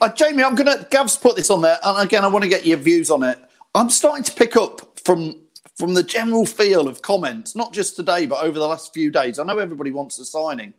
Uh, 0.00 0.10
Jamie, 0.10 0.42
I'm 0.42 0.56
to. 0.56 0.86
Gav's 0.90 1.16
put 1.16 1.36
this 1.36 1.50
on 1.50 1.62
there, 1.62 1.78
and 1.82 2.06
again, 2.06 2.24
I 2.24 2.28
want 2.28 2.42
to 2.42 2.50
get 2.50 2.66
your 2.66 2.78
views 2.78 3.10
on 3.10 3.22
it. 3.22 3.38
I'm 3.74 3.90
starting 3.90 4.24
to 4.24 4.32
pick 4.32 4.56
up 4.56 4.98
from 5.00 5.40
from 5.76 5.94
the 5.94 6.02
general 6.02 6.46
feel 6.46 6.88
of 6.88 7.02
comments, 7.02 7.54
not 7.54 7.72
just 7.72 7.96
today, 7.96 8.26
but 8.26 8.42
over 8.42 8.58
the 8.58 8.66
last 8.66 8.94
few 8.94 9.10
days. 9.10 9.38
I 9.38 9.44
know 9.44 9.58
everybody 9.58 9.90
wants 9.90 10.18
a 10.18 10.24
signing, 10.24 10.74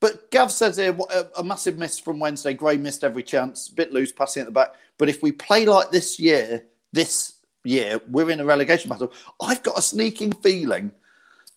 but 0.00 0.30
Gav 0.30 0.52
says 0.52 0.76
here 0.76 0.96
a, 1.10 1.26
a 1.38 1.44
massive 1.44 1.78
miss 1.78 1.98
from 1.98 2.18
Wednesday. 2.18 2.54
Gray 2.54 2.76
missed 2.76 3.04
every 3.04 3.22
chance, 3.22 3.68
bit 3.68 3.92
loose 3.92 4.12
passing 4.12 4.42
at 4.42 4.46
the 4.46 4.52
back. 4.52 4.74
But 4.98 5.08
if 5.08 5.22
we 5.22 5.32
play 5.32 5.66
like 5.66 5.90
this 5.90 6.18
year, 6.18 6.64
this 6.92 7.34
year, 7.68 8.00
we're 8.08 8.30
in 8.30 8.40
a 8.40 8.44
relegation 8.44 8.88
battle. 8.90 9.12
I've 9.40 9.62
got 9.62 9.78
a 9.78 9.82
sneaking 9.82 10.32
feeling 10.32 10.92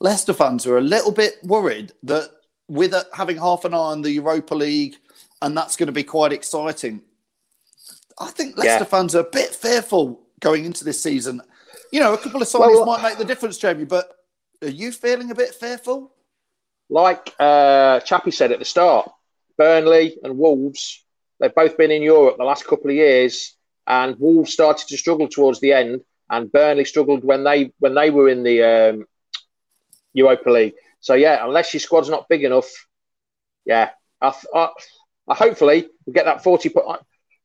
Leicester 0.01 0.33
fans 0.33 0.65
are 0.65 0.79
a 0.79 0.81
little 0.81 1.11
bit 1.11 1.35
worried 1.43 1.93
that 2.03 2.31
with 2.67 2.91
uh, 2.93 3.03
having 3.13 3.37
half 3.37 3.65
an 3.65 3.73
eye 3.75 3.77
on 3.77 4.01
the 4.01 4.09
Europa 4.11 4.55
League, 4.55 4.95
and 5.43 5.55
that's 5.55 5.75
going 5.77 5.87
to 5.87 5.93
be 5.93 6.03
quite 6.03 6.33
exciting. 6.33 7.01
I 8.19 8.31
think 8.31 8.57
Leicester 8.57 8.79
Yeah. 8.79 8.83
fans 8.85 9.13
are 9.15 9.19
a 9.19 9.29
bit 9.29 9.53
fearful 9.53 10.19
going 10.39 10.65
into 10.65 10.83
this 10.83 11.01
season. 11.01 11.41
You 11.91 11.99
know, 11.99 12.13
a 12.13 12.17
couple 12.17 12.41
of 12.41 12.47
signings 12.47 12.73
Well, 12.77 12.85
might 12.85 13.03
make 13.03 13.19
the 13.19 13.25
difference, 13.25 13.59
Jamie. 13.59 13.85
But 13.85 14.11
are 14.63 14.69
you 14.69 14.91
feeling 14.91 15.29
a 15.29 15.35
bit 15.35 15.53
fearful? 15.53 16.11
Like 16.89 17.33
uh, 17.39 17.99
Chappie 17.99 18.31
said 18.31 18.51
at 18.51 18.57
the 18.59 18.65
start, 18.65 19.07
Burnley 19.57 20.17
and 20.23 20.35
Wolves. 20.37 21.03
They've 21.39 21.53
both 21.53 21.77
been 21.77 21.91
in 21.91 22.01
Europe 22.01 22.37
the 22.37 22.43
last 22.43 22.65
couple 22.65 22.89
of 22.89 22.95
years, 22.95 23.55
and 23.87 24.17
Wolves 24.19 24.53
started 24.53 24.87
to 24.87 24.97
struggle 24.97 25.27
towards 25.27 25.59
the 25.59 25.73
end, 25.73 26.01
and 26.29 26.51
Burnley 26.51 26.85
struggled 26.85 27.23
when 27.23 27.43
they 27.43 27.73
when 27.79 27.93
they 27.95 28.09
were 28.09 28.29
in 28.29 28.43
the 28.43 28.63
um, 28.63 29.05
Europa 30.13 30.49
League. 30.49 30.73
So 30.99 31.13
yeah, 31.13 31.45
unless 31.45 31.73
your 31.73 31.81
squad's 31.81 32.09
not 32.09 32.29
big 32.29 32.43
enough, 32.43 32.69
yeah, 33.65 33.89
I, 34.21 34.33
I, 34.53 34.69
I 35.27 35.35
hopefully 35.35 35.87
we 36.05 36.13
get 36.13 36.25
that 36.25 36.43
forty. 36.43 36.69
Po- 36.69 36.97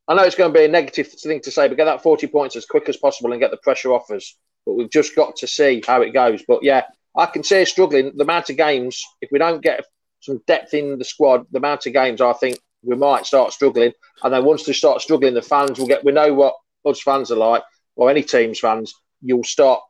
I 0.08 0.14
know 0.14 0.22
it's 0.22 0.36
going 0.36 0.52
to 0.52 0.58
be 0.58 0.64
a 0.64 0.68
negative 0.68 1.08
thing 1.08 1.40
to 1.40 1.50
say, 1.50 1.66
but 1.68 1.76
get 1.76 1.86
that 1.86 2.02
forty 2.02 2.26
points 2.26 2.54
as 2.54 2.66
quick 2.66 2.88
as 2.88 2.96
possible 2.96 3.32
and 3.32 3.40
get 3.40 3.50
the 3.50 3.56
pressure 3.56 3.92
off 3.92 4.10
us. 4.10 4.36
But 4.64 4.74
we've 4.74 4.90
just 4.90 5.16
got 5.16 5.36
to 5.36 5.46
see 5.46 5.82
how 5.86 6.02
it 6.02 6.12
goes. 6.12 6.42
But 6.46 6.62
yeah, 6.62 6.84
I 7.16 7.26
can 7.26 7.42
see 7.42 7.64
struggling. 7.64 8.12
The 8.14 8.24
amount 8.24 8.50
of 8.50 8.56
games, 8.56 9.04
if 9.20 9.30
we 9.32 9.38
don't 9.38 9.62
get 9.62 9.84
some 10.20 10.42
depth 10.46 10.74
in 10.74 10.98
the 10.98 11.04
squad, 11.04 11.46
the 11.50 11.58
amount 11.58 11.86
of 11.86 11.92
games, 11.92 12.20
I 12.20 12.32
think 12.34 12.58
we 12.86 12.96
might 12.96 13.26
start 13.26 13.52
struggling. 13.52 13.92
And 14.22 14.32
then 14.32 14.44
once 14.44 14.64
they 14.64 14.72
start 14.72 15.02
struggling, 15.02 15.34
the 15.34 15.42
fans 15.42 15.78
will 15.78 15.86
get. 15.86 16.04
We 16.04 16.12
know 16.12 16.32
what 16.32 16.54
us 16.84 17.02
fans 17.02 17.30
are 17.30 17.36
like, 17.36 17.62
or 17.96 18.08
any 18.10 18.22
team's 18.22 18.60
fans. 18.60 18.94
You'll 19.20 19.44
start 19.44 19.80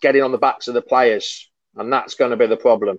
getting 0.00 0.22
on 0.22 0.32
the 0.32 0.38
backs 0.38 0.66
of 0.68 0.74
the 0.74 0.82
players, 0.82 1.48
and 1.76 1.92
that's 1.92 2.14
going 2.14 2.30
to 2.30 2.36
be 2.36 2.46
the 2.46 2.56
problem. 2.56 2.98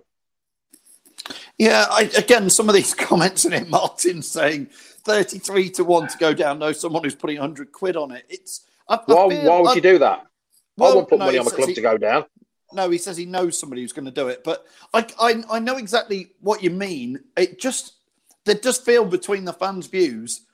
Yeah, 1.58 1.86
I, 1.90 2.02
again, 2.16 2.48
some 2.50 2.68
of 2.68 2.74
these 2.74 2.94
comments 3.08 3.44
in 3.44 3.52
it, 3.52 3.68
Martin 3.68 4.22
saying 4.22 4.66
33 5.04 5.70
to 5.70 5.84
1 5.84 6.08
to 6.08 6.18
go 6.18 6.32
down 6.32 6.58
knows 6.60 6.80
someone 6.80 7.02
who's 7.04 7.14
putting 7.14 7.38
100 7.38 7.72
quid 7.72 7.96
on 7.96 8.12
it. 8.12 8.24
It's 8.28 8.64
I, 8.88 8.94
I 8.94 9.00
Why, 9.06 9.28
feel- 9.28 9.44
why 9.50 9.60
would 9.60 9.70
I- 9.70 9.74
you 9.74 9.80
do 9.80 9.98
that? 9.98 10.20
I 10.20 10.24
Well, 10.76 10.94
won't 10.96 11.08
put 11.08 11.18
no, 11.18 11.24
money 11.26 11.38
on 11.38 11.44
the 11.44 11.50
club 11.50 11.68
he- 11.68 11.74
to 11.74 11.80
go 11.80 11.98
down. 11.98 12.24
No, 12.72 12.90
he 12.90 12.98
says 12.98 13.16
he 13.16 13.24
knows 13.24 13.58
somebody 13.58 13.80
who's 13.80 13.94
going 13.94 14.04
to 14.04 14.10
do 14.10 14.28
it, 14.28 14.44
but 14.44 14.66
I, 14.92 15.06
I, 15.18 15.42
I 15.52 15.58
know 15.58 15.78
exactly 15.78 16.32
what 16.40 16.62
you 16.62 16.68
mean. 16.68 17.18
It 17.34 17.58
just 17.58 17.94
there 18.48 18.56
does 18.56 18.78
feel 18.78 19.04
between 19.04 19.44
the 19.44 19.52
fans' 19.52 19.86
views 19.86 20.46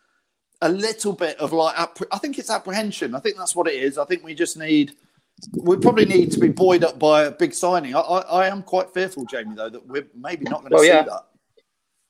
a 0.61 0.69
little 0.69 1.13
bit 1.13 1.39
of 1.39 1.53
like 1.53 1.77
appre- 1.77 2.09
I 2.13 2.19
think 2.19 2.39
it's 2.39 2.51
apprehension. 2.51 3.15
I 3.15 3.21
think 3.21 3.37
that's 3.37 3.55
what 3.55 3.69
it 3.69 3.75
is. 3.75 3.99
I 3.99 4.05
think 4.05 4.25
we 4.25 4.35
just 4.35 4.59
need 4.59 4.93
we 5.63 5.77
probably 5.77 6.05
need 6.05 6.31
to 6.33 6.39
be 6.39 6.49
buoyed 6.49 6.85
up 6.85 6.99
by 6.99 7.25
a 7.25 7.31
big 7.31 7.53
signing. 7.55 7.95
I, 7.95 8.01
I, 8.01 8.21
I 8.45 8.49
am 8.49 8.63
quite 8.63 8.93
fearful, 8.95 9.25
Jamie, 9.27 9.55
though, 9.57 9.69
that 9.69 9.87
we're 9.87 10.07
maybe 10.15 10.45
not 10.45 10.61
going 10.61 10.71
to 10.71 10.75
Well, 10.75 10.83
see 10.83 10.89
yeah. 10.89 11.03
that. 11.03 11.27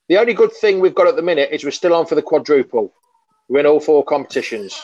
The 0.09 0.19
only 0.19 0.35
good 0.35 0.53
thing 0.53 0.81
we've 0.81 0.95
got 0.95 1.07
at 1.07 1.17
the 1.17 1.23
minute 1.23 1.49
is 1.51 1.65
we're 1.65 1.71
still 1.71 1.95
on 1.95 2.07
for 2.07 2.15
the 2.17 2.23
quadruple. 2.23 2.93
We're 3.49 3.61
in 3.61 3.67
all 3.67 3.81
four 3.81 4.05
competitions. 4.05 4.81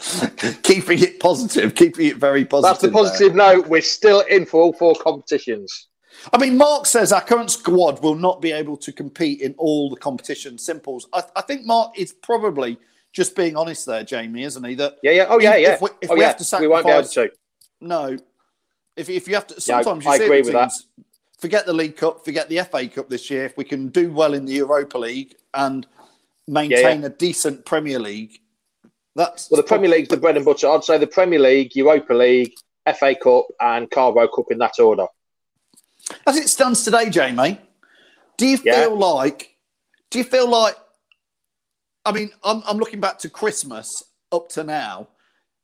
keeping 0.62 1.00
it 1.02 1.18
positive, 1.20 1.74
keeping 1.74 2.06
it 2.06 2.16
very 2.16 2.44
positive. 2.44 2.70
That's 2.70 2.82
the 2.82 2.88
there. 2.88 2.94
positive 2.94 3.34
note. 3.34 3.66
We're 3.66 3.82
still 3.82 4.20
in 4.20 4.46
for 4.46 4.62
all 4.62 4.72
four 4.72 4.94
competitions. 4.94 5.88
I 6.32 6.38
mean, 6.38 6.56
Mark 6.56 6.86
says 6.86 7.12
our 7.12 7.20
current 7.20 7.50
squad 7.50 8.02
will 8.02 8.14
not 8.14 8.40
be 8.40 8.52
able 8.52 8.76
to 8.78 8.92
compete 8.92 9.40
in 9.40 9.54
all 9.58 9.90
the 9.90 9.96
competition 9.96 10.58
simples. 10.58 11.08
I, 11.12 11.22
I 11.36 11.42
think 11.42 11.64
Mark 11.64 11.98
is 11.98 12.12
probably 12.12 12.78
just 13.12 13.34
being 13.34 13.56
honest 13.56 13.86
there, 13.86 14.04
Jamie, 14.04 14.44
isn't 14.44 14.62
he? 14.64 14.74
That 14.74 14.98
Yeah, 15.02 15.12
yeah. 15.12 15.26
Oh, 15.28 15.40
yeah, 15.40 15.56
yeah. 15.56 15.74
If 15.74 15.82
we, 15.82 15.88
if 16.00 16.10
oh, 16.10 16.14
we 16.14 16.20
yeah. 16.20 16.26
have 16.28 16.36
to 16.38 16.58
we 16.60 16.68
won't 16.68 16.86
be 16.86 16.92
able 16.92 17.04
sacrifice, 17.04 17.32
to. 17.32 17.86
no. 17.86 18.18
If, 18.96 19.08
if 19.08 19.28
you 19.28 19.34
have 19.34 19.46
to, 19.48 19.54
Yeah, 19.54 19.78
I- 19.78 19.82
sometimes 19.82 20.06
I 20.06 20.16
agree 20.16 20.42
with 20.42 20.52
teams, 20.52 20.86
Forget 21.38 21.64
the 21.64 21.72
League 21.72 21.96
Cup, 21.96 22.22
forget 22.22 22.50
the 22.50 22.62
FA 22.64 22.86
Cup 22.86 23.08
this 23.08 23.30
year. 23.30 23.46
If 23.46 23.56
we 23.56 23.64
can 23.64 23.88
do 23.88 24.12
well 24.12 24.34
in 24.34 24.44
the 24.44 24.52
Europa 24.52 24.98
League 24.98 25.36
and 25.54 25.86
maintain 26.46 27.00
Yeah, 27.00 27.06
a 27.06 27.10
decent 27.10 27.64
Premier 27.64 27.98
League, 27.98 28.40
that's 29.16 29.50
Well, 29.50 29.56
the 29.56 29.66
Premier 29.66 29.88
League's 29.88 30.10
the 30.10 30.18
bread 30.18 30.36
and 30.36 30.44
butter. 30.44 30.68
I'd 30.68 30.84
say 30.84 30.98
the 30.98 31.06
Premier 31.06 31.38
League, 31.38 31.74
Europa 31.74 32.12
League, 32.12 32.52
FA 32.98 33.14
Cup, 33.14 33.46
and 33.58 33.90
Carabao 33.90 34.26
Cup 34.36 34.46
in 34.50 34.58
that 34.58 34.78
order. 34.78 35.06
As 36.26 36.36
it 36.36 36.48
stands 36.48 36.84
today, 36.84 37.10
Jamie, 37.10 37.58
do 38.36 38.46
you 38.46 38.58
Yeah. 38.64 38.82
feel 38.84 38.96
like? 38.96 39.56
Do 40.10 40.18
you 40.18 40.24
feel 40.24 40.48
like? 40.48 40.76
I 42.04 42.12
mean, 42.12 42.30
I'm, 42.42 42.62
I'm 42.66 42.78
looking 42.78 43.00
back 43.00 43.18
to 43.20 43.30
Christmas 43.30 44.02
up 44.32 44.48
to 44.50 44.64
now. 44.64 45.08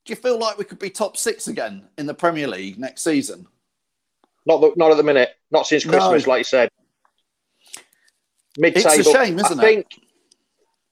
Do 0.05 0.13
you 0.13 0.17
feel 0.17 0.39
like 0.39 0.59
we 0.59 0.65
could 0.65 0.79
be 0.79 0.91
top 0.91 1.17
six 1.17 1.49
again 1.49 1.89
in 1.99 2.07
the 2.07 2.15
Premier 2.15 2.47
League 2.47 2.79
next 2.79 3.03
season? 3.03 3.47
Not 4.45 4.61
the, 4.61 4.73
not 4.77 4.91
at 4.93 4.97
the 4.99 5.03
minute. 5.03 5.31
Not 5.51 5.67
since 5.67 5.85
No. 5.85 5.93
Christmas, 5.93 6.27
like 6.27 6.39
you 6.39 6.45
said. 6.45 6.69
Mid-table. 8.59 8.91
It's 8.93 9.09
a 9.09 9.13
shame, 9.13 9.39
isn't 9.39 9.59
I 9.61 9.63
it? 9.63 9.67
think, 9.67 9.87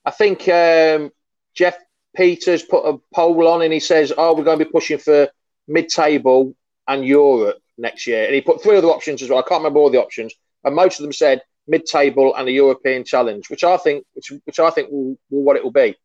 I 0.05 0.11
think 0.11 0.47
um, 0.49 1.11
Jeff 1.53 1.77
Peters 2.15 2.63
put 2.63 2.83
a 2.83 2.99
poll 3.13 3.47
on 3.47 3.61
and 3.61 3.71
he 3.73 3.79
says, 3.79 4.11
"Oh, 4.17 4.35
we're 4.35 4.43
going 4.43 4.59
to 4.59 4.65
be 4.65 4.71
pushing 4.71 4.97
for 4.97 5.29
mid-table 5.67 6.55
and 6.87 7.05
Europe 7.05 7.59
next 7.77 8.07
year." 8.07 8.25
And 8.25 8.33
he 8.33 8.41
put 8.41 8.61
three 8.61 8.77
other 8.77 8.87
options 8.87 9.21
as 9.21 9.29
well. 9.29 9.39
I 9.39 9.43
can't 9.43 9.59
remember 9.59 9.79
all 9.79 9.89
the 9.89 10.01
options, 10.01 10.33
and 10.63 10.75
most 10.75 10.99
of 10.99 11.03
them 11.03 11.13
said 11.13 11.41
mid-table 11.67 12.35
and 12.35 12.47
a 12.47 12.51
European 12.51 13.03
challenge, 13.03 13.49
which 13.49 13.63
I 13.63 13.77
think, 13.77 14.05
which, 14.13 14.31
which 14.43 14.59
I 14.59 14.69
think 14.69 14.91
will, 14.91 15.17
will 15.29 15.41
what 15.43 15.55
it 15.55 15.63
will 15.63 15.71
be. 15.71 15.95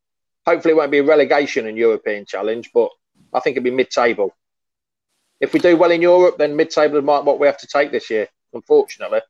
Hopefully, 0.47 0.73
it 0.73 0.77
won't 0.77 0.91
be 0.91 0.99
a 0.99 1.05
relegation 1.05 1.67
and 1.67 1.77
European 1.77 2.25
challenge, 2.25 2.71
but 2.73 2.91
I 3.33 3.41
think 3.41 3.57
it'll 3.57 3.65
be 3.65 3.71
mid-table. 3.71 4.35
If 5.39 5.53
we 5.53 5.61
do 5.61 5.77
well 5.77 5.91
in 5.91 6.03
Europe, 6.03 6.39
then 6.39 6.57
mid-table 6.57 6.97
is 6.99 7.05
might 7.05 7.25
what 7.25 7.39
we 7.39 7.47
have 7.47 7.59
to 7.59 7.67
take 7.67 7.93
this 7.93 8.11
year. 8.11 8.29
Unfortunately, 8.53 9.21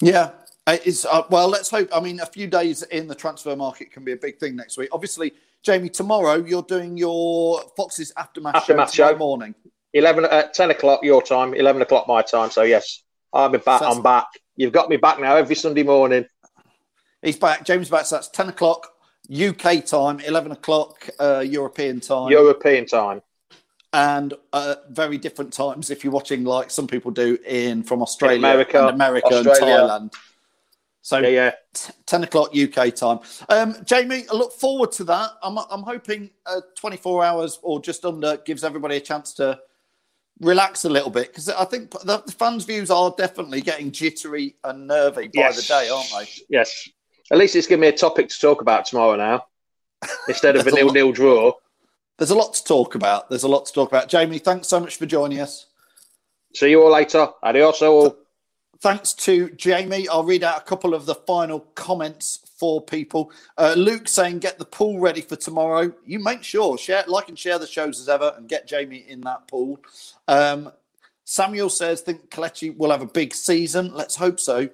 Yeah. 0.00 0.30
Uh, 0.66 0.78
It's, 0.84 1.04
uh, 1.04 1.22
well, 1.30 1.48
let's 1.48 1.68
hope. 1.68 1.88
I 1.94 2.00
mean, 2.00 2.20
a 2.20 2.26
few 2.26 2.46
days 2.46 2.82
in 2.84 3.06
the 3.06 3.14
transfer 3.14 3.54
market 3.54 3.90
can 3.92 4.04
be 4.04 4.12
a 4.12 4.16
big 4.16 4.38
thing 4.38 4.56
next 4.56 4.78
week. 4.78 4.88
Obviously, 4.92 5.34
Jamie, 5.62 5.90
tomorrow 5.90 6.36
you're 6.36 6.62
doing 6.62 6.96
your 6.96 7.60
Foxes 7.76 8.12
aftermath, 8.16 8.54
Aftermath 8.54 8.92
show 8.94 9.12
show. 9.12 9.16
morning. 9.18 9.54
Eleven 9.94 10.24
at 10.26 10.52
ten 10.52 10.70
o'clock 10.70 11.00
your 11.02 11.22
time, 11.22 11.54
eleven 11.54 11.80
o'clock 11.80 12.06
my 12.06 12.20
time. 12.20 12.50
So 12.50 12.62
yes, 12.62 13.02
I'm 13.32 13.52
back. 13.52 13.80
I'm 13.82 14.02
back. 14.02 14.26
You've 14.56 14.72
got 14.72 14.88
me 14.90 14.96
back 14.98 15.18
now 15.18 15.36
every 15.36 15.54
Sunday 15.56 15.82
morning. 15.82 16.26
He's 17.22 17.38
back. 17.38 17.64
James 17.64 17.88
back. 17.88 18.04
So 18.06 18.16
that's 18.16 18.28
ten 18.28 18.48
o'clock 18.50 18.88
UK 19.32 19.84
time, 19.86 20.20
eleven 20.20 20.52
o'clock 20.52 21.08
uh, 21.18 21.40
European 21.46 22.00
time. 22.00 22.30
European 22.30 22.84
time. 22.84 23.22
and 23.94 24.34
uh, 24.52 24.74
very 24.90 25.16
different 25.16 25.52
times 25.52 25.88
if 25.88 26.02
you're 26.04 26.12
watching 26.12 26.44
like 26.44 26.68
some 26.70 26.86
people 26.86 27.10
do 27.12 27.38
in 27.46 27.82
from 27.82 28.02
Australia, 28.02 28.38
America, 28.38 28.80
and 28.80 28.90
America, 28.90 29.28
and 29.38 29.46
Thailand. 29.46 30.12
So 31.00 31.18
Yeah, 31.18 31.28
yeah. 31.28 31.52
t- 31.74 31.92
ten 32.06 32.24
o'clock 32.24 32.56
UK 32.56 32.94
time. 32.94 33.20
Um, 33.48 33.76
Jamie, 33.84 34.24
I 34.30 34.34
look 34.34 34.52
forward 34.52 34.90
to 34.92 35.04
that. 35.04 35.30
I'm, 35.42 35.58
I'm 35.58 35.82
hoping 35.82 36.30
uh, 36.46 36.60
24 36.76 37.24
hours 37.24 37.58
or 37.62 37.78
just 37.80 38.04
under 38.04 38.38
gives 38.38 38.64
everybody 38.64 38.96
a 38.96 39.00
chance 39.00 39.32
to 39.34 39.60
relax 40.40 40.84
a 40.84 40.88
little 40.88 41.10
bit 41.10 41.28
because 41.28 41.48
I 41.48 41.64
think 41.64 41.90
the, 41.90 42.22
the 42.24 42.32
fans' 42.32 42.64
views 42.64 42.90
are 42.90 43.14
definitely 43.16 43.60
getting 43.60 43.92
jittery 43.92 44.56
and 44.64 44.86
nervy 44.86 45.28
by 45.28 45.52
the 45.52 45.62
day, 45.62 45.88
aren't 45.88 46.10
they? 46.10 46.28
Yes. 46.48 46.88
At 47.30 47.38
least 47.38 47.56
it's 47.56 47.66
given 47.66 47.80
me 47.80 47.88
a 47.88 47.92
topic 47.92 48.28
to 48.28 48.40
talk 48.40 48.60
about 48.60 48.84
tomorrow 48.84 49.16
now, 49.16 49.46
instead 50.28 50.56
of 50.56 50.66
a 50.66 50.70
lot. 50.70 50.76
nil-nil 50.76 51.12
draw. 51.12 51.52
There's 52.18 52.30
a 52.30 52.36
lot 52.36 52.54
to 52.54 52.64
talk 52.64 52.94
about. 52.94 53.28
There's 53.28 53.42
a 53.42 53.48
lot 53.48 53.66
to 53.66 53.72
talk 53.72 53.88
about. 53.88 54.08
Jamie, 54.08 54.38
thanks 54.38 54.68
so 54.68 54.78
much 54.78 54.96
for 54.96 55.06
joining 55.06 55.40
us. 55.40 55.66
See 56.54 56.70
you 56.70 56.82
all 56.82 56.92
later. 56.92 57.28
Adios 57.42 57.82
all. 57.82 58.16
Thanks 58.80 59.14
to 59.14 59.50
Jamie. 59.50 60.08
I'll 60.08 60.24
read 60.24 60.44
out 60.44 60.58
a 60.58 60.64
couple 60.64 60.94
of 60.94 61.06
the 61.06 61.14
final 61.14 61.60
comments 61.74 62.43
for 62.64 62.80
people. 62.80 63.30
Uh, 63.58 63.74
Luke 63.76 64.08
saying, 64.08 64.38
get 64.38 64.58
the 64.58 64.64
pool 64.64 64.98
ready 64.98 65.20
for 65.20 65.36
tomorrow. 65.36 65.92
You 66.06 66.18
make 66.18 66.42
sure, 66.42 66.78
share, 66.78 67.04
like 67.06 67.28
and 67.28 67.38
share 67.38 67.58
the 67.58 67.66
shows 67.66 68.00
as 68.00 68.08
ever 68.08 68.32
and 68.38 68.48
get 68.48 68.66
Jamie 68.66 69.04
in 69.06 69.20
that 69.20 69.46
pool. 69.48 69.78
Um, 70.28 70.72
Samuel 71.24 71.68
says, 71.68 72.00
think 72.00 72.30
Kelechi 72.30 72.74
will 72.74 72.90
have 72.90 73.02
a 73.02 73.06
big 73.06 73.34
season. 73.34 73.92
Let's 73.92 74.16
hope 74.16 74.40
so. 74.40 74.70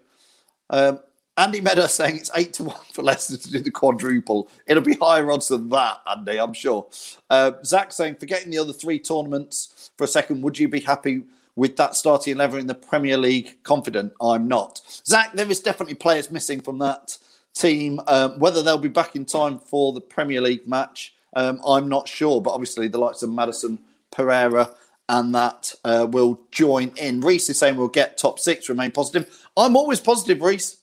Um, 0.71 1.01
Andy 1.37 1.61
Meadow 1.61 1.87
saying 1.89 2.17
it's 2.17 2.31
eight 2.37 2.53
to 2.55 2.65
one 2.65 2.79
for 2.93 3.03
Leicester 3.03 3.37
to 3.37 3.51
do 3.51 3.59
the 3.59 3.73
quadruple. 3.73 4.49
It'll 4.69 4.85
be 4.85 4.95
higher 4.95 5.33
odds 5.33 5.49
than 5.49 5.69
that, 5.71 5.99
Andy, 6.09 6.39
I'm 6.39 6.55
sure. 6.55 6.87
Uh, 7.29 7.53
Zach 7.65 7.91
saying, 7.91 8.19
forgetting 8.21 8.53
the 8.53 8.59
other 8.59 8.73
three 8.73 9.01
tournaments 9.01 9.91
for 9.99 10.05
a 10.05 10.09
second, 10.09 10.43
would 10.43 10.61
you 10.61 10.69
be 10.69 10.81
happy 10.81 11.25
with 11.57 11.77
that 11.77 11.97
starting 11.97 12.35
11 12.35 12.61
in 12.61 12.67
the 12.69 12.75
Premier 12.75 13.17
League? 13.17 13.65
Confident, 13.65 14.13
I'm 14.21 14.47
not. 14.47 14.81
Zach, 15.05 15.33
there 15.33 15.51
is 15.51 15.59
definitely 15.59 15.97
players 15.97 16.31
missing 16.31 16.61
from 16.61 16.79
that 16.79 17.19
team. 17.61 18.01
Um, 18.07 18.39
whether 18.39 18.63
they'll 18.63 18.79
be 18.79 18.89
back 18.89 19.17
in 19.17 19.25
time 19.25 19.59
for 19.59 19.93
the 19.93 20.01
Premier 20.01 20.41
League 20.41 20.67
match, 20.67 21.15
um, 21.35 21.61
I'm 21.67 21.89
not 21.89 22.09
sure. 22.09 22.41
But 22.41 22.53
obviously, 22.53 22.89
the 22.89 22.99
likes 22.99 23.23
of 23.23 23.31
Maddison, 23.31 23.79
Pereira, 24.11 24.71
and 25.09 25.35
that 25.35 25.75
uh, 25.85 26.07
will 26.11 26.41
join 26.51 26.93
in. 26.97 27.21
Reese 27.21 27.51
is 27.51 27.59
saying 27.59 27.77
we'll 27.77 27.89
get 27.89 28.17
top 28.17 28.39
six, 28.39 28.69
remain 28.69 28.91
positive. 28.91 29.47
I'm 29.57 29.77
always 29.77 30.01
positive, 30.01 30.41
Reese. 30.41 30.79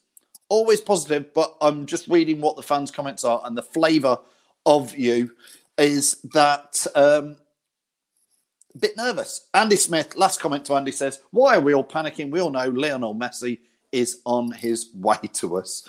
Always 0.49 0.79
positive, 0.79 1.33
but 1.33 1.55
I'm 1.59 1.85
just 1.85 2.07
reading 2.07 2.39
what 2.39 2.55
the 2.55 2.63
fans' 2.63 2.91
comments 2.91 3.25
are, 3.25 3.41
and 3.43 3.57
the 3.57 3.63
flavour 3.63 4.17
of 4.65 4.95
you 4.97 5.31
is 5.77 6.17
that 6.33 6.85
um, 6.95 7.35
a 8.75 8.77
bit 8.77 8.95
nervous. 8.95 9.47
Andy 9.53 9.75
Smith, 9.75 10.15
last 10.15 10.39
comment 10.39 10.65
to 10.65 10.75
Andy 10.75 10.91
says, 10.91 11.21
Why 11.31 11.57
are 11.57 11.61
we 11.61 11.73
all 11.73 11.83
panicking? 11.83 12.31
We 12.31 12.39
all 12.39 12.49
know 12.49 12.69
Lionel 12.69 13.15
Messi 13.15 13.59
is 13.91 14.21
on 14.25 14.51
his 14.51 14.89
way 14.93 15.17
to 15.33 15.57
us. 15.57 15.87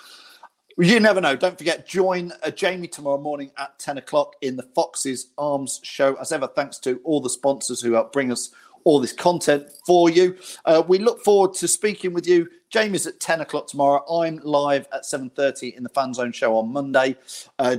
You 0.81 1.01
never 1.01 1.19
know. 1.19 1.35
Don't 1.35 1.57
forget, 1.57 1.85
join 1.85 2.31
uh, 2.41 2.51
Jamie 2.51 2.87
tomorrow 2.87 3.19
morning 3.19 3.51
at 3.57 3.77
10 3.79 3.97
o'clock 3.97 4.37
in 4.39 4.55
the 4.55 4.63
Foxes 4.63 5.27
Arms 5.37 5.81
show. 5.83 6.15
As 6.15 6.31
ever, 6.31 6.47
thanks 6.47 6.77
to 6.79 7.01
all 7.03 7.19
the 7.19 7.29
sponsors 7.29 7.81
who 7.81 7.91
help 7.91 8.13
bring 8.13 8.31
us 8.31 8.51
all 8.85 9.01
this 9.01 9.11
content 9.11 9.67
for 9.85 10.09
you. 10.09 10.37
Uh, 10.63 10.81
we 10.87 10.97
look 10.97 11.21
forward 11.21 11.53
to 11.55 11.67
speaking 11.67 12.13
with 12.13 12.25
you. 12.25 12.47
Jamie's 12.69 13.05
at 13.05 13.19
10 13.19 13.41
o'clock 13.41 13.67
tomorrow. 13.67 14.05
I'm 14.09 14.37
live 14.37 14.87
at 14.93 15.03
7.30 15.03 15.75
in 15.75 15.83
the 15.83 15.89
Fan 15.89 16.13
Zone 16.13 16.31
show 16.31 16.55
on 16.55 16.71
Monday. 16.71 17.17
Uh, 17.59 17.77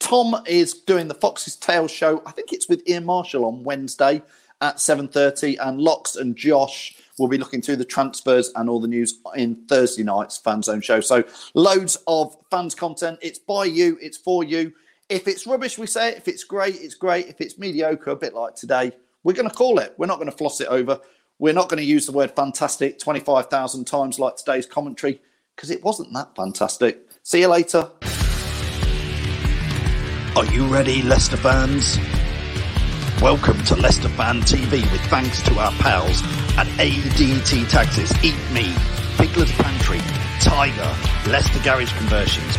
Tom 0.00 0.34
is 0.48 0.74
doing 0.74 1.06
the 1.06 1.14
Fox's 1.14 1.54
Tale 1.54 1.86
show. 1.86 2.20
I 2.26 2.32
think 2.32 2.52
it's 2.52 2.68
with 2.68 2.82
Ian 2.88 3.04
Marshall 3.04 3.44
on 3.44 3.62
Wednesday 3.62 4.20
at 4.60 4.78
7.30 4.78 5.58
and 5.60 5.80
Locks 5.80 6.16
and 6.16 6.34
Josh 6.34 6.96
will 7.18 7.28
be 7.28 7.38
looking 7.38 7.60
through 7.60 7.76
the 7.76 7.84
transfers 7.84 8.50
and 8.54 8.68
all 8.68 8.80
the 8.80 8.88
news 8.88 9.18
in 9.34 9.56
Thursday 9.66 10.02
night's 10.02 10.38
Fan 10.38 10.62
Zone 10.62 10.80
show. 10.80 11.00
So 11.00 11.24
loads 11.54 11.96
of 12.06 12.36
fans 12.50 12.74
content. 12.74 13.18
It's 13.22 13.38
by 13.38 13.64
you. 13.64 13.98
It's 14.00 14.16
for 14.16 14.44
you. 14.44 14.72
If 15.08 15.26
it's 15.26 15.46
rubbish, 15.46 15.78
we 15.78 15.86
say 15.86 16.10
it. 16.10 16.18
If 16.18 16.28
it's 16.28 16.44
great, 16.44 16.76
it's 16.76 16.94
great. 16.94 17.28
If 17.28 17.40
it's 17.40 17.58
mediocre, 17.58 18.10
a 18.10 18.16
bit 18.16 18.34
like 18.34 18.54
today, 18.54 18.92
we're 19.24 19.32
going 19.32 19.48
to 19.48 19.54
call 19.54 19.78
it. 19.78 19.94
We're 19.96 20.06
not 20.06 20.18
going 20.18 20.30
to 20.30 20.36
floss 20.36 20.60
it 20.60 20.68
over. 20.68 21.00
We're 21.38 21.54
not 21.54 21.68
going 21.68 21.78
to 21.78 21.84
use 21.84 22.06
the 22.06 22.12
word 22.12 22.32
fantastic 22.34 22.98
25,000 22.98 23.86
times 23.86 24.18
like 24.18 24.36
today's 24.36 24.66
commentary 24.66 25.20
because 25.54 25.70
it 25.70 25.82
wasn't 25.82 26.12
that 26.14 26.34
fantastic. 26.36 27.08
See 27.22 27.40
you 27.40 27.48
later. 27.48 27.90
Are 30.36 30.44
you 30.52 30.66
ready, 30.66 31.02
Leicester 31.02 31.36
fans? 31.36 31.98
Welcome 33.22 33.62
to 33.64 33.76
Leicester 33.76 34.08
Fan 34.10 34.40
TV 34.42 34.82
with 34.92 35.00
thanks 35.02 35.42
to 35.42 35.58
our 35.58 35.72
pals 35.72 36.22
at 36.58 36.66
ADT 36.78 37.70
Taxis, 37.70 38.12
Eat 38.24 38.34
Me, 38.52 38.74
Piglet 39.16 39.48
Pantry, 39.48 40.00
Tiger, 40.40 40.92
Leicester 41.30 41.60
Garage 41.62 41.96
Conversions, 41.96 42.56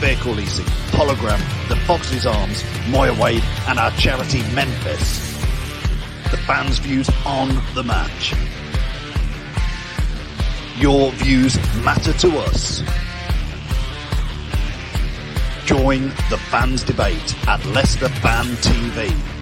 Vehicle 0.00 0.32
Leasing, 0.32 0.64
Hologram, 0.96 1.38
The 1.68 1.76
Foxes 1.76 2.24
Arms, 2.24 2.64
Moya 2.88 3.12
Wade, 3.20 3.44
and 3.68 3.78
our 3.78 3.90
charity 3.90 4.40
Memphis. 4.54 5.18
The 6.30 6.38
fans' 6.38 6.78
views 6.78 7.10
on 7.26 7.48
the 7.74 7.82
match. 7.82 8.32
Your 10.78 11.10
views 11.12 11.56
matter 11.84 12.14
to 12.14 12.38
us. 12.38 12.82
Join 15.66 16.08
the 16.30 16.40
fans' 16.48 16.82
debate 16.84 17.36
at 17.46 17.62
Leicester 17.66 18.08
Fan 18.08 18.46
TV. 18.62 19.41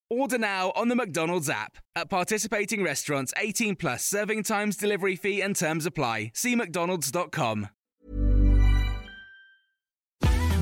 Order 0.11 0.39
now 0.39 0.73
on 0.75 0.89
the 0.89 0.95
McDonald's 0.95 1.49
app. 1.49 1.77
At 1.95 2.09
participating 2.09 2.83
restaurants, 2.83 3.33
18 3.37 3.77
plus 3.77 4.03
serving 4.03 4.43
times, 4.43 4.75
delivery 4.75 5.15
fee, 5.15 5.41
and 5.41 5.55
terms 5.55 5.85
apply. 5.85 6.31
See 6.33 6.53
McDonald's.com. 6.53 7.69